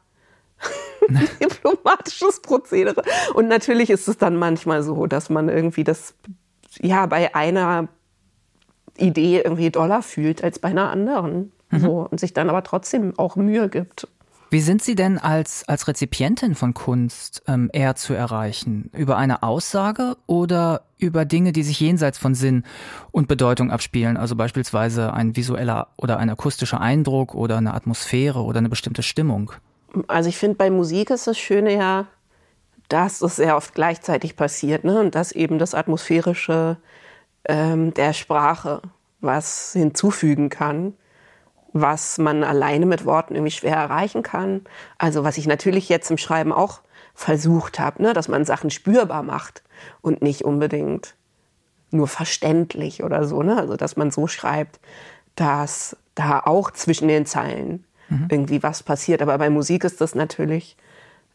[1.40, 3.02] diplomatisches Prozedere.
[3.34, 6.14] Und natürlich ist es dann manchmal so, dass man irgendwie das,
[6.80, 7.88] ja, bei einer
[8.96, 11.52] Idee irgendwie doller fühlt als bei einer anderen.
[11.70, 11.78] Mhm.
[11.80, 14.08] So, und sich dann aber trotzdem auch Mühe gibt.
[14.48, 18.90] Wie sind Sie denn als, als Rezipientin von Kunst ähm, eher zu erreichen?
[18.92, 22.64] Über eine Aussage oder über Dinge, die sich jenseits von Sinn
[23.10, 24.16] und Bedeutung abspielen?
[24.16, 29.50] Also beispielsweise ein visueller oder ein akustischer Eindruck oder eine Atmosphäre oder eine bestimmte Stimmung?
[30.06, 32.06] Also ich finde, bei Musik ist das Schöne ja,
[32.88, 35.00] dass es sehr oft gleichzeitig passiert ne?
[35.00, 36.76] und dass eben das Atmosphärische
[37.48, 38.80] ähm, der Sprache
[39.20, 40.94] was hinzufügen kann
[41.80, 44.62] was man alleine mit Worten irgendwie schwer erreichen kann.
[44.98, 46.80] Also was ich natürlich jetzt im Schreiben auch
[47.14, 49.62] versucht habe, ne, dass man Sachen spürbar macht
[50.00, 51.14] und nicht unbedingt
[51.90, 53.42] nur verständlich oder so.
[53.42, 53.56] Ne?
[53.56, 54.80] Also dass man so schreibt,
[55.34, 58.28] dass da auch zwischen den Zeilen mhm.
[58.30, 59.22] irgendwie was passiert.
[59.22, 60.76] Aber bei Musik ist das natürlich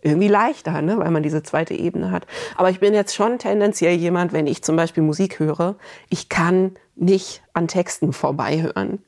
[0.01, 0.97] irgendwie leichter, ne?
[0.97, 2.25] weil man diese zweite Ebene hat.
[2.55, 5.75] Aber ich bin jetzt schon tendenziell jemand, wenn ich zum Beispiel Musik höre,
[6.09, 8.99] ich kann nicht an Texten vorbeihören.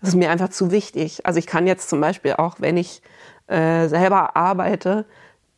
[0.00, 1.26] Das ist mir einfach zu wichtig.
[1.26, 3.02] Also ich kann jetzt zum Beispiel auch, wenn ich
[3.48, 5.06] äh, selber arbeite,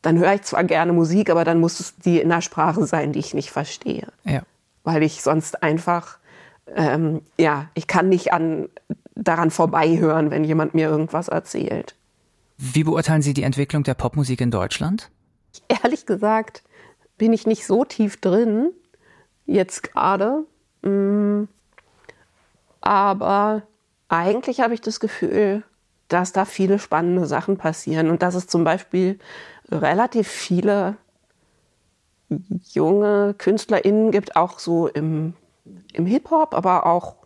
[0.03, 3.13] dann höre ich zwar gerne Musik, aber dann muss es die in einer Sprache sein,
[3.13, 4.09] die ich nicht verstehe.
[4.25, 4.43] Ja.
[4.83, 6.19] Weil ich sonst einfach,
[6.75, 8.69] ähm, ja, ich kann nicht an,
[9.15, 11.95] daran vorbeihören, wenn jemand mir irgendwas erzählt.
[12.57, 15.11] Wie beurteilen Sie die Entwicklung der Popmusik in Deutschland?
[15.69, 16.63] Ehrlich gesagt
[17.19, 18.71] bin ich nicht so tief drin,
[19.45, 20.45] jetzt gerade.
[20.81, 21.45] Mm,
[22.81, 23.63] aber
[24.11, 25.63] eigentlich habe ich das Gefühl,
[26.09, 29.19] dass da viele spannende Sachen passieren und dass es zum Beispiel
[29.71, 30.97] relativ viele
[32.73, 35.35] junge KünstlerInnen gibt, auch so im,
[35.93, 37.17] im Hip-Hop, aber auch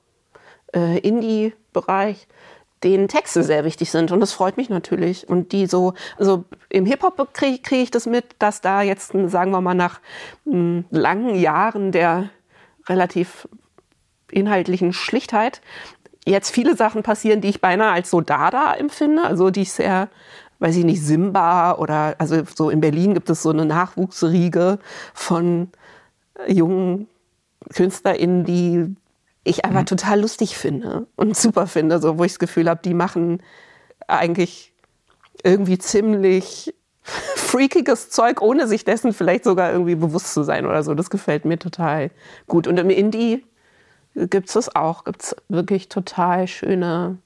[0.75, 2.27] äh, Indie-Bereich,
[2.83, 4.13] denen Texte sehr wichtig sind.
[4.13, 5.29] Und das freut mich natürlich.
[5.29, 9.51] Und die so, also im Hip-Hop kriege krieg ich das mit, dass da jetzt, sagen
[9.51, 10.01] wir mal, nach
[10.47, 12.29] m, langen Jahren der
[12.87, 13.49] relativ
[14.31, 15.63] inhaltlichen Schlichtheit
[16.27, 20.09] jetzt viele Sachen passieren, die ich beinahe als so Dada empfinde, also die ich sehr,
[20.59, 24.79] weiß ich nicht, Simba oder, also so in Berlin gibt es so eine Nachwuchsriege
[25.13, 25.69] von
[26.47, 27.09] jungen
[27.73, 28.95] KünstlerInnen, die
[29.45, 29.87] ich einfach mhm.
[29.87, 33.43] total lustig finde und super finde, so wo ich das Gefühl habe, die machen
[34.07, 34.73] eigentlich
[35.43, 40.95] irgendwie ziemlich freakiges Zeug, ohne sich dessen vielleicht sogar irgendwie bewusst zu sein oder so.
[40.95, 42.11] Das gefällt mir total
[42.47, 42.67] gut.
[42.67, 43.45] Und im Indie
[44.15, 47.19] gibt es auch, gibt es wirklich total schöne,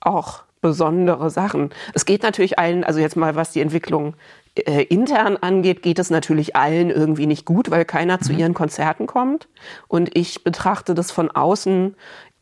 [0.00, 1.70] auch besondere Sachen.
[1.92, 4.14] Es geht natürlich allen, also jetzt mal was die Entwicklung
[4.54, 8.22] äh, intern angeht, geht es natürlich allen irgendwie nicht gut, weil keiner mhm.
[8.22, 9.48] zu ihren Konzerten kommt.
[9.88, 11.96] Und ich betrachte das von außen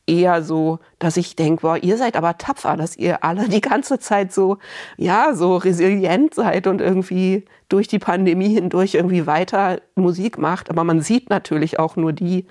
[0.06, 3.98] eher so, dass ich denke, boah, ihr seid aber tapfer, dass ihr alle die ganze
[3.98, 4.58] Zeit so,
[4.96, 10.68] ja, so resilient seid und irgendwie durch die Pandemie hindurch irgendwie weiter Musik macht.
[10.68, 12.46] Aber man sieht natürlich auch nur die,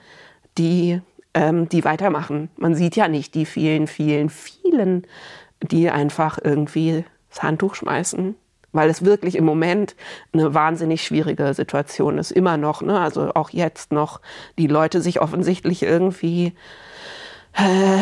[0.59, 1.01] die,
[1.33, 2.49] ähm, die weitermachen.
[2.57, 5.07] Man sieht ja nicht die vielen, vielen, vielen,
[5.63, 8.35] die einfach irgendwie das Handtuch schmeißen
[8.71, 9.95] weil es wirklich im Moment
[10.33, 12.99] eine wahnsinnig schwierige Situation ist, immer noch, ne?
[12.99, 14.21] also auch jetzt noch,
[14.57, 16.53] die Leute sich offensichtlich irgendwie
[17.53, 17.97] äh,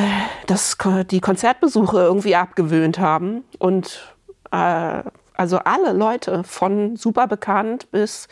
[0.45, 0.77] das,
[1.09, 4.15] die Konzertbesuche irgendwie abgewöhnt haben und
[4.51, 5.03] äh,
[5.38, 8.28] also alle Leute von super bekannt bis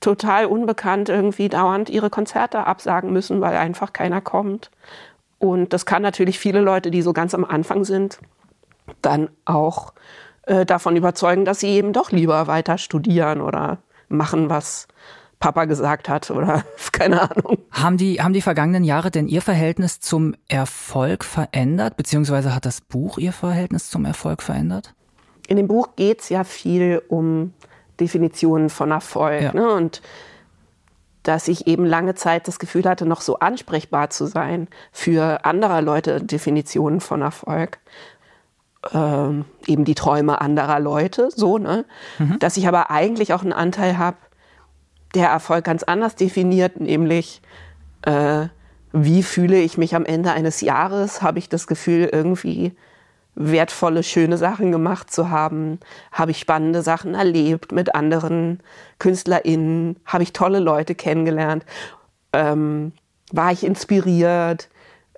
[0.00, 4.70] total unbekannt irgendwie dauernd ihre Konzerte absagen müssen, weil einfach keiner kommt.
[5.38, 8.18] Und das kann natürlich viele Leute, die so ganz am Anfang sind,
[9.02, 9.92] dann auch
[10.42, 14.88] äh, davon überzeugen, dass sie eben doch lieber weiter studieren oder machen, was
[15.38, 17.58] Papa gesagt hat oder keine Ahnung.
[17.70, 22.80] Haben die, haben die vergangenen Jahre denn Ihr Verhältnis zum Erfolg verändert, beziehungsweise hat das
[22.80, 24.94] Buch Ihr Verhältnis zum Erfolg verändert?
[25.48, 27.52] In dem Buch geht es ja viel um
[27.98, 29.42] Definitionen von Erfolg.
[29.42, 29.52] Ja.
[29.52, 29.72] Ne?
[29.72, 30.02] Und
[31.24, 35.80] dass ich eben lange Zeit das Gefühl hatte, noch so ansprechbar zu sein für andere
[35.80, 37.78] Leute Definitionen von Erfolg
[38.92, 41.84] ähm, eben die Träume anderer Leute, so, ne?
[42.18, 42.38] Mhm.
[42.38, 44.18] Dass ich aber eigentlich auch einen Anteil habe,
[45.14, 47.42] der Erfolg ganz anders definiert, nämlich
[48.02, 48.46] äh,
[48.92, 51.22] wie fühle ich mich am Ende eines Jahres?
[51.22, 52.74] Habe ich das Gefühl, irgendwie
[53.38, 55.80] wertvolle, schöne Sachen gemacht zu haben?
[56.12, 58.60] Habe ich spannende Sachen erlebt mit anderen
[58.98, 59.96] KünstlerInnen?
[60.04, 61.64] Habe ich tolle Leute kennengelernt?
[62.32, 62.92] Ähm,
[63.32, 64.68] war ich inspiriert?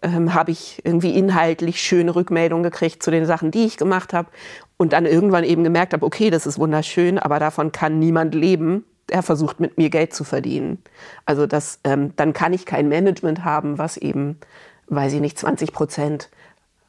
[0.03, 4.29] ähm, habe ich irgendwie inhaltlich schöne Rückmeldungen gekriegt zu den Sachen, die ich gemacht habe.
[4.77, 8.85] Und dann irgendwann eben gemerkt habe, okay, das ist wunderschön, aber davon kann niemand leben.
[9.11, 10.83] Er versucht mit mir Geld zu verdienen.
[11.27, 14.39] Also das, ähm, dann kann ich kein Management haben, was eben,
[14.87, 16.31] weiß ich nicht, 20 Prozent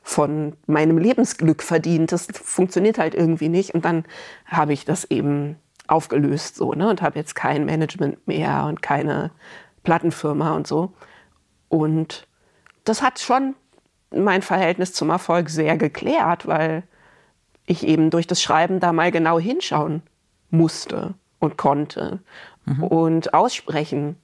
[0.01, 2.11] von meinem Lebensglück verdient.
[2.11, 3.73] Das funktioniert halt irgendwie nicht.
[3.73, 4.05] Und dann
[4.45, 6.89] habe ich das eben aufgelöst so, ne?
[6.89, 9.31] Und habe jetzt kein Management mehr und keine
[9.83, 10.93] Plattenfirma und so.
[11.69, 12.27] Und
[12.83, 13.55] das hat schon
[14.09, 16.83] mein Verhältnis zum Erfolg sehr geklärt, weil
[17.65, 20.01] ich eben durch das Schreiben da mal genau hinschauen
[20.49, 22.19] musste und konnte
[22.65, 22.83] mhm.
[22.83, 24.17] und aussprechen.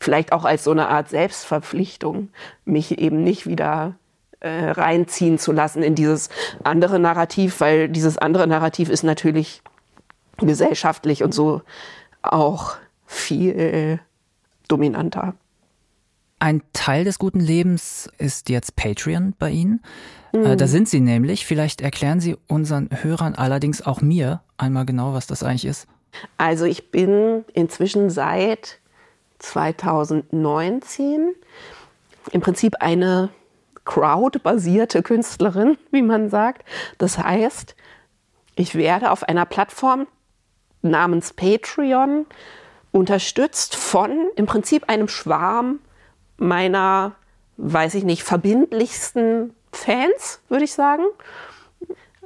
[0.00, 2.28] Vielleicht auch als so eine Art Selbstverpflichtung,
[2.64, 3.96] mich eben nicht wieder
[4.40, 6.28] äh, reinziehen zu lassen in dieses
[6.64, 9.62] andere Narrativ, weil dieses andere Narrativ ist natürlich
[10.38, 11.62] gesellschaftlich und so
[12.22, 13.98] auch viel
[14.68, 15.34] dominanter.
[16.38, 19.82] Ein Teil des guten Lebens ist jetzt Patreon bei Ihnen.
[20.32, 20.44] Mhm.
[20.44, 21.46] Äh, da sind Sie nämlich.
[21.46, 25.88] Vielleicht erklären Sie unseren Hörern, allerdings auch mir, einmal genau, was das eigentlich ist.
[26.36, 28.78] Also ich bin inzwischen seit
[29.40, 31.34] 2019
[32.32, 33.30] im Prinzip eine
[33.88, 36.62] Crowd-basierte Künstlerin, wie man sagt.
[36.98, 37.74] Das heißt,
[38.54, 40.06] ich werde auf einer Plattform
[40.82, 42.26] namens Patreon
[42.92, 45.80] unterstützt von im Prinzip einem Schwarm
[46.36, 47.14] meiner,
[47.56, 51.04] weiß ich nicht, verbindlichsten Fans, würde ich sagen.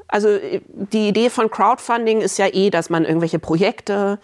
[0.08, 4.18] Also die Idee von Crowdfunding ist ja eh, dass man irgendwelche Projekte,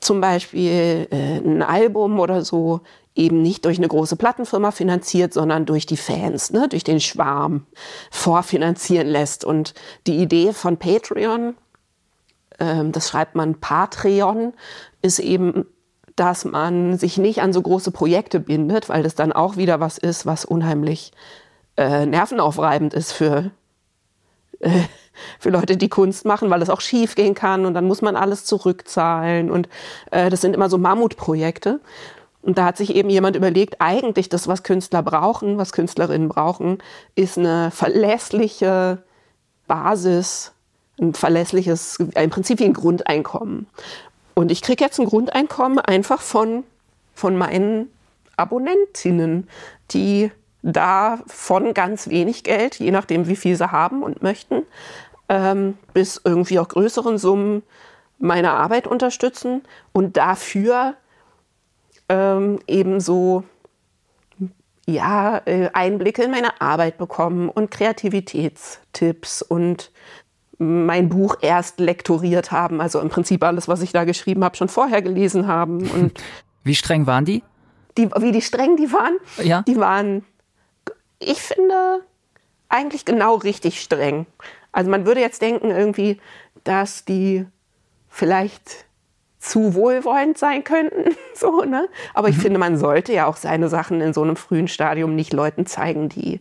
[0.00, 2.80] zum Beispiel äh, ein Album oder so,
[3.14, 7.66] eben nicht durch eine große Plattenfirma finanziert, sondern durch die Fans, ne, durch den Schwarm
[8.10, 9.44] vorfinanzieren lässt.
[9.44, 9.74] Und
[10.06, 11.54] die Idee von Patreon,
[12.58, 14.52] ähm, das schreibt man Patreon,
[15.02, 15.66] ist eben
[16.16, 19.98] dass man sich nicht an so große Projekte bindet, weil das dann auch wieder was
[19.98, 21.12] ist, was unheimlich
[21.76, 23.50] äh, nervenaufreibend ist für,
[24.60, 24.82] äh,
[25.40, 28.16] für Leute, die Kunst machen, weil es auch schief gehen kann und dann muss man
[28.16, 29.68] alles zurückzahlen und
[30.12, 31.80] äh, das sind immer so Mammutprojekte.
[32.44, 36.78] Und da hat sich eben jemand überlegt, eigentlich das, was Künstler brauchen, was Künstlerinnen brauchen,
[37.14, 39.02] ist eine verlässliche
[39.66, 40.52] Basis,
[41.00, 43.66] ein verlässliches, im Prinzip wie ein Grundeinkommen.
[44.34, 46.64] Und ich kriege jetzt ein Grundeinkommen einfach von,
[47.14, 47.90] von meinen
[48.36, 49.48] Abonnentinnen,
[49.92, 50.30] die
[50.60, 54.64] da von ganz wenig Geld, je nachdem wie viel sie haben und möchten,
[55.30, 57.62] ähm, bis irgendwie auch größeren Summen
[58.18, 60.94] meine Arbeit unterstützen und dafür
[62.08, 63.44] ähm, eben so
[64.86, 69.90] ja, äh, Einblicke in meine Arbeit bekommen und Kreativitätstipps und
[70.58, 72.80] mein Buch erst lektoriert haben.
[72.80, 75.88] Also im Prinzip alles, was ich da geschrieben habe, schon vorher gelesen haben.
[75.90, 76.22] Und
[76.62, 77.42] wie streng waren die?
[77.96, 78.08] die?
[78.10, 79.16] Wie die streng die waren?
[79.42, 79.62] Ja.
[79.62, 80.24] Die waren,
[81.18, 82.00] ich finde,
[82.68, 84.26] eigentlich genau richtig streng.
[84.72, 86.20] Also man würde jetzt denken irgendwie,
[86.64, 87.46] dass die
[88.08, 88.86] vielleicht
[89.44, 91.14] zu wohlwollend sein könnten.
[91.36, 91.88] So, ne?
[92.14, 92.42] Aber ich mhm.
[92.42, 96.08] finde, man sollte ja auch seine Sachen in so einem frühen Stadium nicht Leuten zeigen,
[96.08, 96.40] die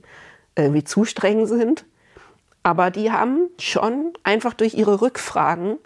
[0.55, 1.83] irgendwie zu streng sind.
[2.61, 5.79] Aber die haben schon einfach durch ihre Rückfragen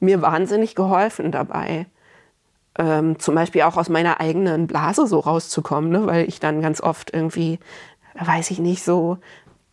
[0.00, 1.84] mir wahnsinnig geholfen dabei.
[2.78, 6.06] Ähm, zum Beispiel auch aus meiner eigenen Blase so rauszukommen, ne?
[6.06, 7.58] weil ich dann ganz oft irgendwie,
[8.14, 9.18] weiß ich nicht, so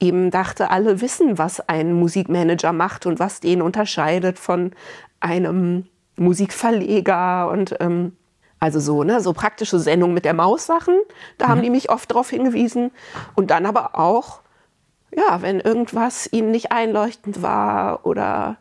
[0.02, 4.74] eben dachte, alle wissen, was ein Musikmanager macht und was den unterscheidet von
[5.22, 5.86] einem
[6.22, 8.15] Musikverleger und ähm,
[8.59, 10.95] also so, ne, so praktische Sendungen mit der Maus Sachen,
[11.38, 11.49] da mhm.
[11.49, 12.91] haben die mich oft darauf hingewiesen.
[13.36, 14.41] Und dann aber auch,
[15.15, 18.57] ja, wenn irgendwas ihnen nicht einleuchtend war oder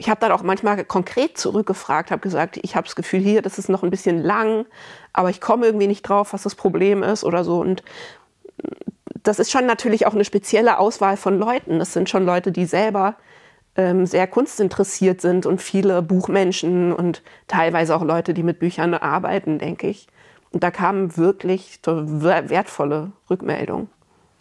[0.00, 3.58] ich habe dann auch manchmal konkret zurückgefragt, habe gesagt, ich habe das Gefühl hier, das
[3.58, 4.64] ist noch ein bisschen lang,
[5.12, 7.60] aber ich komme irgendwie nicht drauf, was das Problem ist oder so.
[7.60, 7.82] Und
[9.24, 11.80] das ist schon natürlich auch eine spezielle Auswahl von Leuten.
[11.80, 13.16] Das sind schon Leute, die selber
[13.78, 19.58] ähm, sehr kunstinteressiert sind und viele Buchmenschen und teilweise auch Leute, die mit Büchern arbeiten,
[19.58, 20.08] denke ich.
[20.50, 23.88] Und da kamen wirklich wertvolle Rückmeldungen.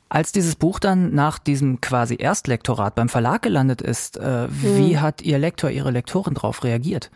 [0.09, 5.01] Als dieses Buch dann nach diesem quasi Erstlektorat beim Verlag gelandet ist, äh, wie hm.
[5.01, 7.11] hat Ihr Lektor, Ihre Lektorin darauf reagiert?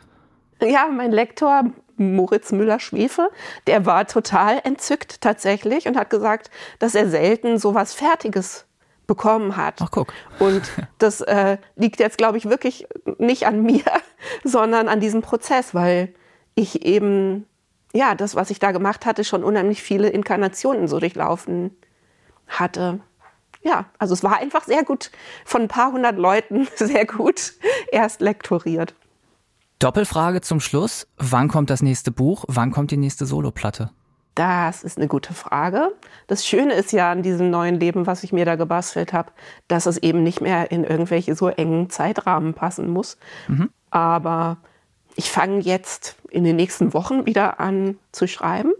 [0.62, 1.64] Ja, mein Lektor
[1.98, 3.30] Moritz Müller-Schwefe,
[3.66, 8.66] der war total entzückt tatsächlich und hat gesagt, dass er selten sowas Fertiges
[9.08, 9.76] bekommen hat.
[9.82, 10.14] Ach, guck.
[10.40, 10.64] Und
[10.98, 12.88] das äh, liegt jetzt, glaube ich, wirklich
[13.18, 13.84] nicht an mir,
[14.44, 16.14] sondern an diesem Prozess, weil
[16.56, 17.46] ich eben,
[17.94, 21.76] ja, das, was ich da gemacht hatte, schon unheimlich viele Inkarnationen so durchlaufen
[22.48, 23.00] hatte.
[23.64, 25.12] Ja, also es war einfach sehr gut,
[25.46, 27.54] von ein paar hundert Leuten sehr gut
[27.92, 28.96] erst lektoriert.
[29.80, 31.08] Doppelfrage zum Schluss.
[31.18, 32.46] Wann kommt das nächste Buch?
[32.48, 33.90] Wann kommt die nächste Soloplatte?
[34.36, 35.92] Das ist eine gute Frage.
[36.28, 39.32] Das Schöne ist ja an diesem neuen Leben, was ich mir da gebastelt habe,
[39.68, 43.18] dass es eben nicht mehr in irgendwelche so engen Zeitrahmen passen muss.
[43.48, 43.70] Mhm.
[43.90, 44.58] Aber
[45.16, 48.72] ich fange jetzt in den nächsten Wochen wieder an zu schreiben,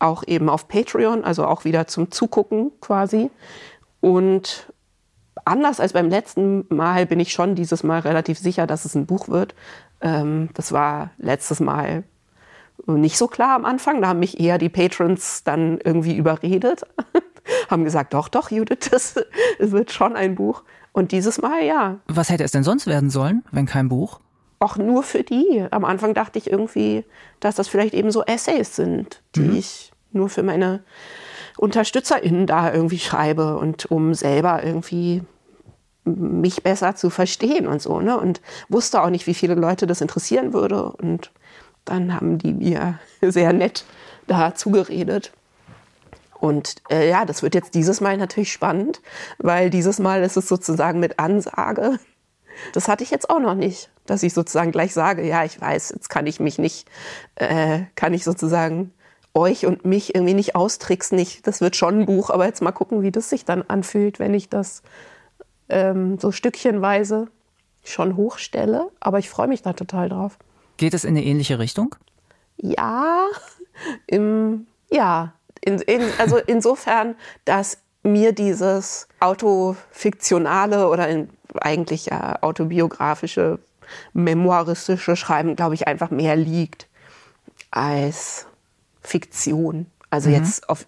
[0.00, 3.30] auch eben auf Patreon, also auch wieder zum Zugucken quasi.
[4.00, 4.72] Und
[5.44, 9.06] anders als beim letzten Mal bin ich schon dieses Mal relativ sicher, dass es ein
[9.06, 9.54] Buch wird.
[10.00, 12.02] Ähm, das war letztes Mal
[12.86, 14.00] nicht so klar am Anfang.
[14.02, 16.82] Da haben mich eher die Patrons dann irgendwie überredet,
[17.70, 19.14] haben gesagt, doch, doch, Judith, das,
[19.58, 20.62] das wird schon ein Buch.
[20.92, 21.98] Und dieses Mal ja.
[22.06, 24.20] Was hätte es denn sonst werden sollen, wenn kein Buch?
[24.58, 25.64] Auch nur für die.
[25.70, 27.04] Am Anfang dachte ich irgendwie,
[27.40, 29.56] dass das vielleicht eben so Essays sind, die mhm.
[29.56, 30.82] ich nur für meine
[31.58, 35.22] UnterstützerInnen da irgendwie schreibe und um selber irgendwie
[36.04, 38.18] mich besser zu verstehen und so, ne?
[38.18, 40.84] Und wusste auch nicht, wie viele Leute das interessieren würde.
[40.84, 41.30] Und
[41.88, 43.84] dann haben die mir sehr nett
[44.26, 45.32] da zugeredet.
[46.40, 49.00] Und äh, ja, das wird jetzt dieses Mal natürlich spannend,
[49.38, 51.98] weil dieses Mal ist es sozusagen mit Ansage.
[52.72, 55.90] Das hatte ich jetzt auch noch nicht, dass ich sozusagen gleich sage, ja, ich weiß,
[55.90, 56.88] jetzt kann ich mich nicht,
[57.36, 58.92] äh, kann ich sozusagen
[59.34, 61.18] euch und mich irgendwie nicht austricksen.
[61.18, 64.18] Ich, das wird schon ein Buch, aber jetzt mal gucken, wie das sich dann anfühlt,
[64.18, 64.82] wenn ich das
[65.68, 67.28] ähm, so stückchenweise
[67.84, 68.90] schon hochstelle.
[69.00, 70.38] Aber ich freue mich da total drauf.
[70.78, 71.94] Geht es in eine ähnliche Richtung?
[72.56, 73.26] Ja,
[74.06, 75.34] im, ja.
[75.60, 81.28] In, in, also insofern, dass mir dieses autofiktionale oder in,
[81.60, 83.58] eigentlich ja autobiografische,
[84.12, 86.86] memoiristische Schreiben, glaube ich, einfach mehr liegt
[87.70, 88.46] als
[89.02, 89.86] Fiktion.
[90.10, 90.36] Also mhm.
[90.36, 90.86] jetzt auf,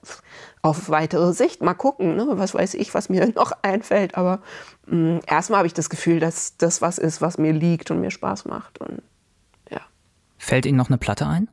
[0.62, 1.62] auf weitere Sicht.
[1.62, 2.26] Mal gucken, ne?
[2.30, 4.14] was weiß ich, was mir noch einfällt.
[4.14, 4.41] Aber
[4.86, 8.01] mh, mm, erstmal habe ich das Gefühl, dass das was ist, was mir liegt und
[8.01, 8.78] mir Spaß macht.
[8.80, 9.03] Und
[10.41, 11.51] Fällt Ihnen noch eine Platte ein?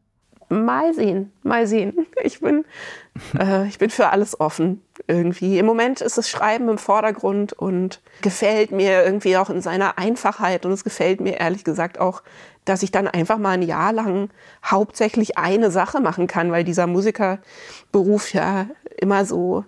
[0.47, 2.07] Mal sehen, mal sehen.
[2.23, 2.63] Ich bin,
[3.37, 5.59] äh, ich bin für alles offen irgendwie.
[5.59, 10.65] Im Moment ist das Schreiben im Vordergrund und gefällt mir irgendwie auch in seiner Einfachheit.
[10.65, 12.23] Und es gefällt mir ehrlich gesagt auch,
[12.63, 14.29] dass ich dann einfach mal ein Jahr lang
[14.63, 18.67] hauptsächlich eine Sache machen kann, weil dieser Musikerberuf ja
[18.97, 19.65] immer so,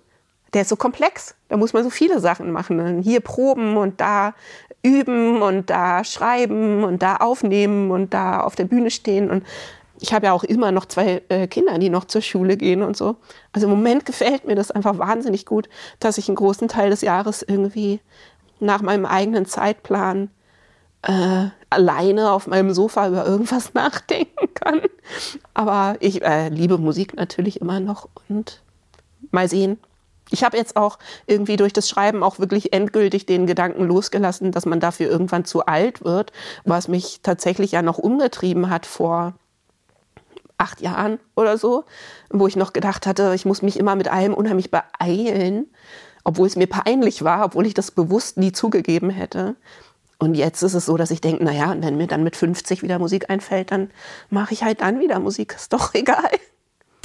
[0.53, 1.35] der ist so komplex.
[1.47, 3.01] Da muss man so viele Sachen machen.
[3.01, 4.33] Hier proben und da
[4.81, 9.43] üben und da schreiben und da aufnehmen und da auf der Bühne stehen und
[10.01, 12.95] ich habe ja auch immer noch zwei äh, Kinder, die noch zur Schule gehen und
[12.95, 13.17] so.
[13.51, 15.69] Also im Moment gefällt mir das einfach wahnsinnig gut,
[15.99, 17.99] dass ich einen großen Teil des Jahres irgendwie
[18.59, 20.29] nach meinem eigenen Zeitplan
[21.01, 24.81] äh, alleine auf meinem Sofa über irgendwas nachdenken kann.
[25.53, 28.61] Aber ich äh, liebe Musik natürlich immer noch und
[29.31, 29.79] mal sehen.
[30.31, 34.65] Ich habe jetzt auch irgendwie durch das Schreiben auch wirklich endgültig den Gedanken losgelassen, dass
[34.65, 36.31] man dafür irgendwann zu alt wird,
[36.65, 39.33] was mich tatsächlich ja noch umgetrieben hat vor
[40.59, 41.85] acht Jahren oder so,
[42.29, 45.67] wo ich noch gedacht hatte, ich muss mich immer mit allem unheimlich beeilen,
[46.23, 49.55] obwohl es mir peinlich war, obwohl ich das bewusst nie zugegeben hätte.
[50.19, 52.99] Und jetzt ist es so, dass ich denke, naja, wenn mir dann mit 50 wieder
[52.99, 53.89] Musik einfällt, dann
[54.29, 56.29] mache ich halt dann wieder Musik, ist doch egal.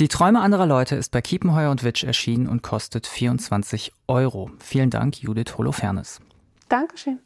[0.01, 4.51] Die Träume anderer Leute ist bei Kiepenheuer und Witsch erschienen und kostet 24 Euro.
[4.59, 6.20] Vielen Dank, Judith Holofernes.
[6.68, 7.20] Dankeschön.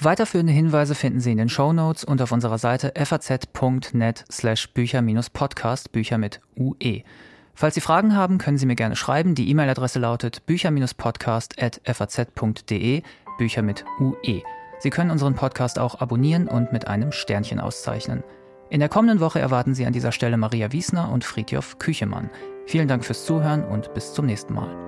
[0.00, 5.92] Weiterführende Hinweise finden Sie in den Show Notes und auf unserer Seite faz.net slash Bücher-Podcast,
[5.92, 7.02] Bücher mit UE.
[7.52, 9.34] Falls Sie Fragen haben, können Sie mir gerne schreiben.
[9.34, 13.02] Die E-Mail-Adresse lautet bücher-podcast.faz.de,
[13.36, 14.42] Bücher mit UE.
[14.78, 18.22] Sie können unseren Podcast auch abonnieren und mit einem Sternchen auszeichnen.
[18.70, 22.30] In der kommenden Woche erwarten Sie an dieser Stelle Maria Wiesner und Friedjof Küchemann.
[22.66, 24.87] Vielen Dank fürs Zuhören und bis zum nächsten Mal.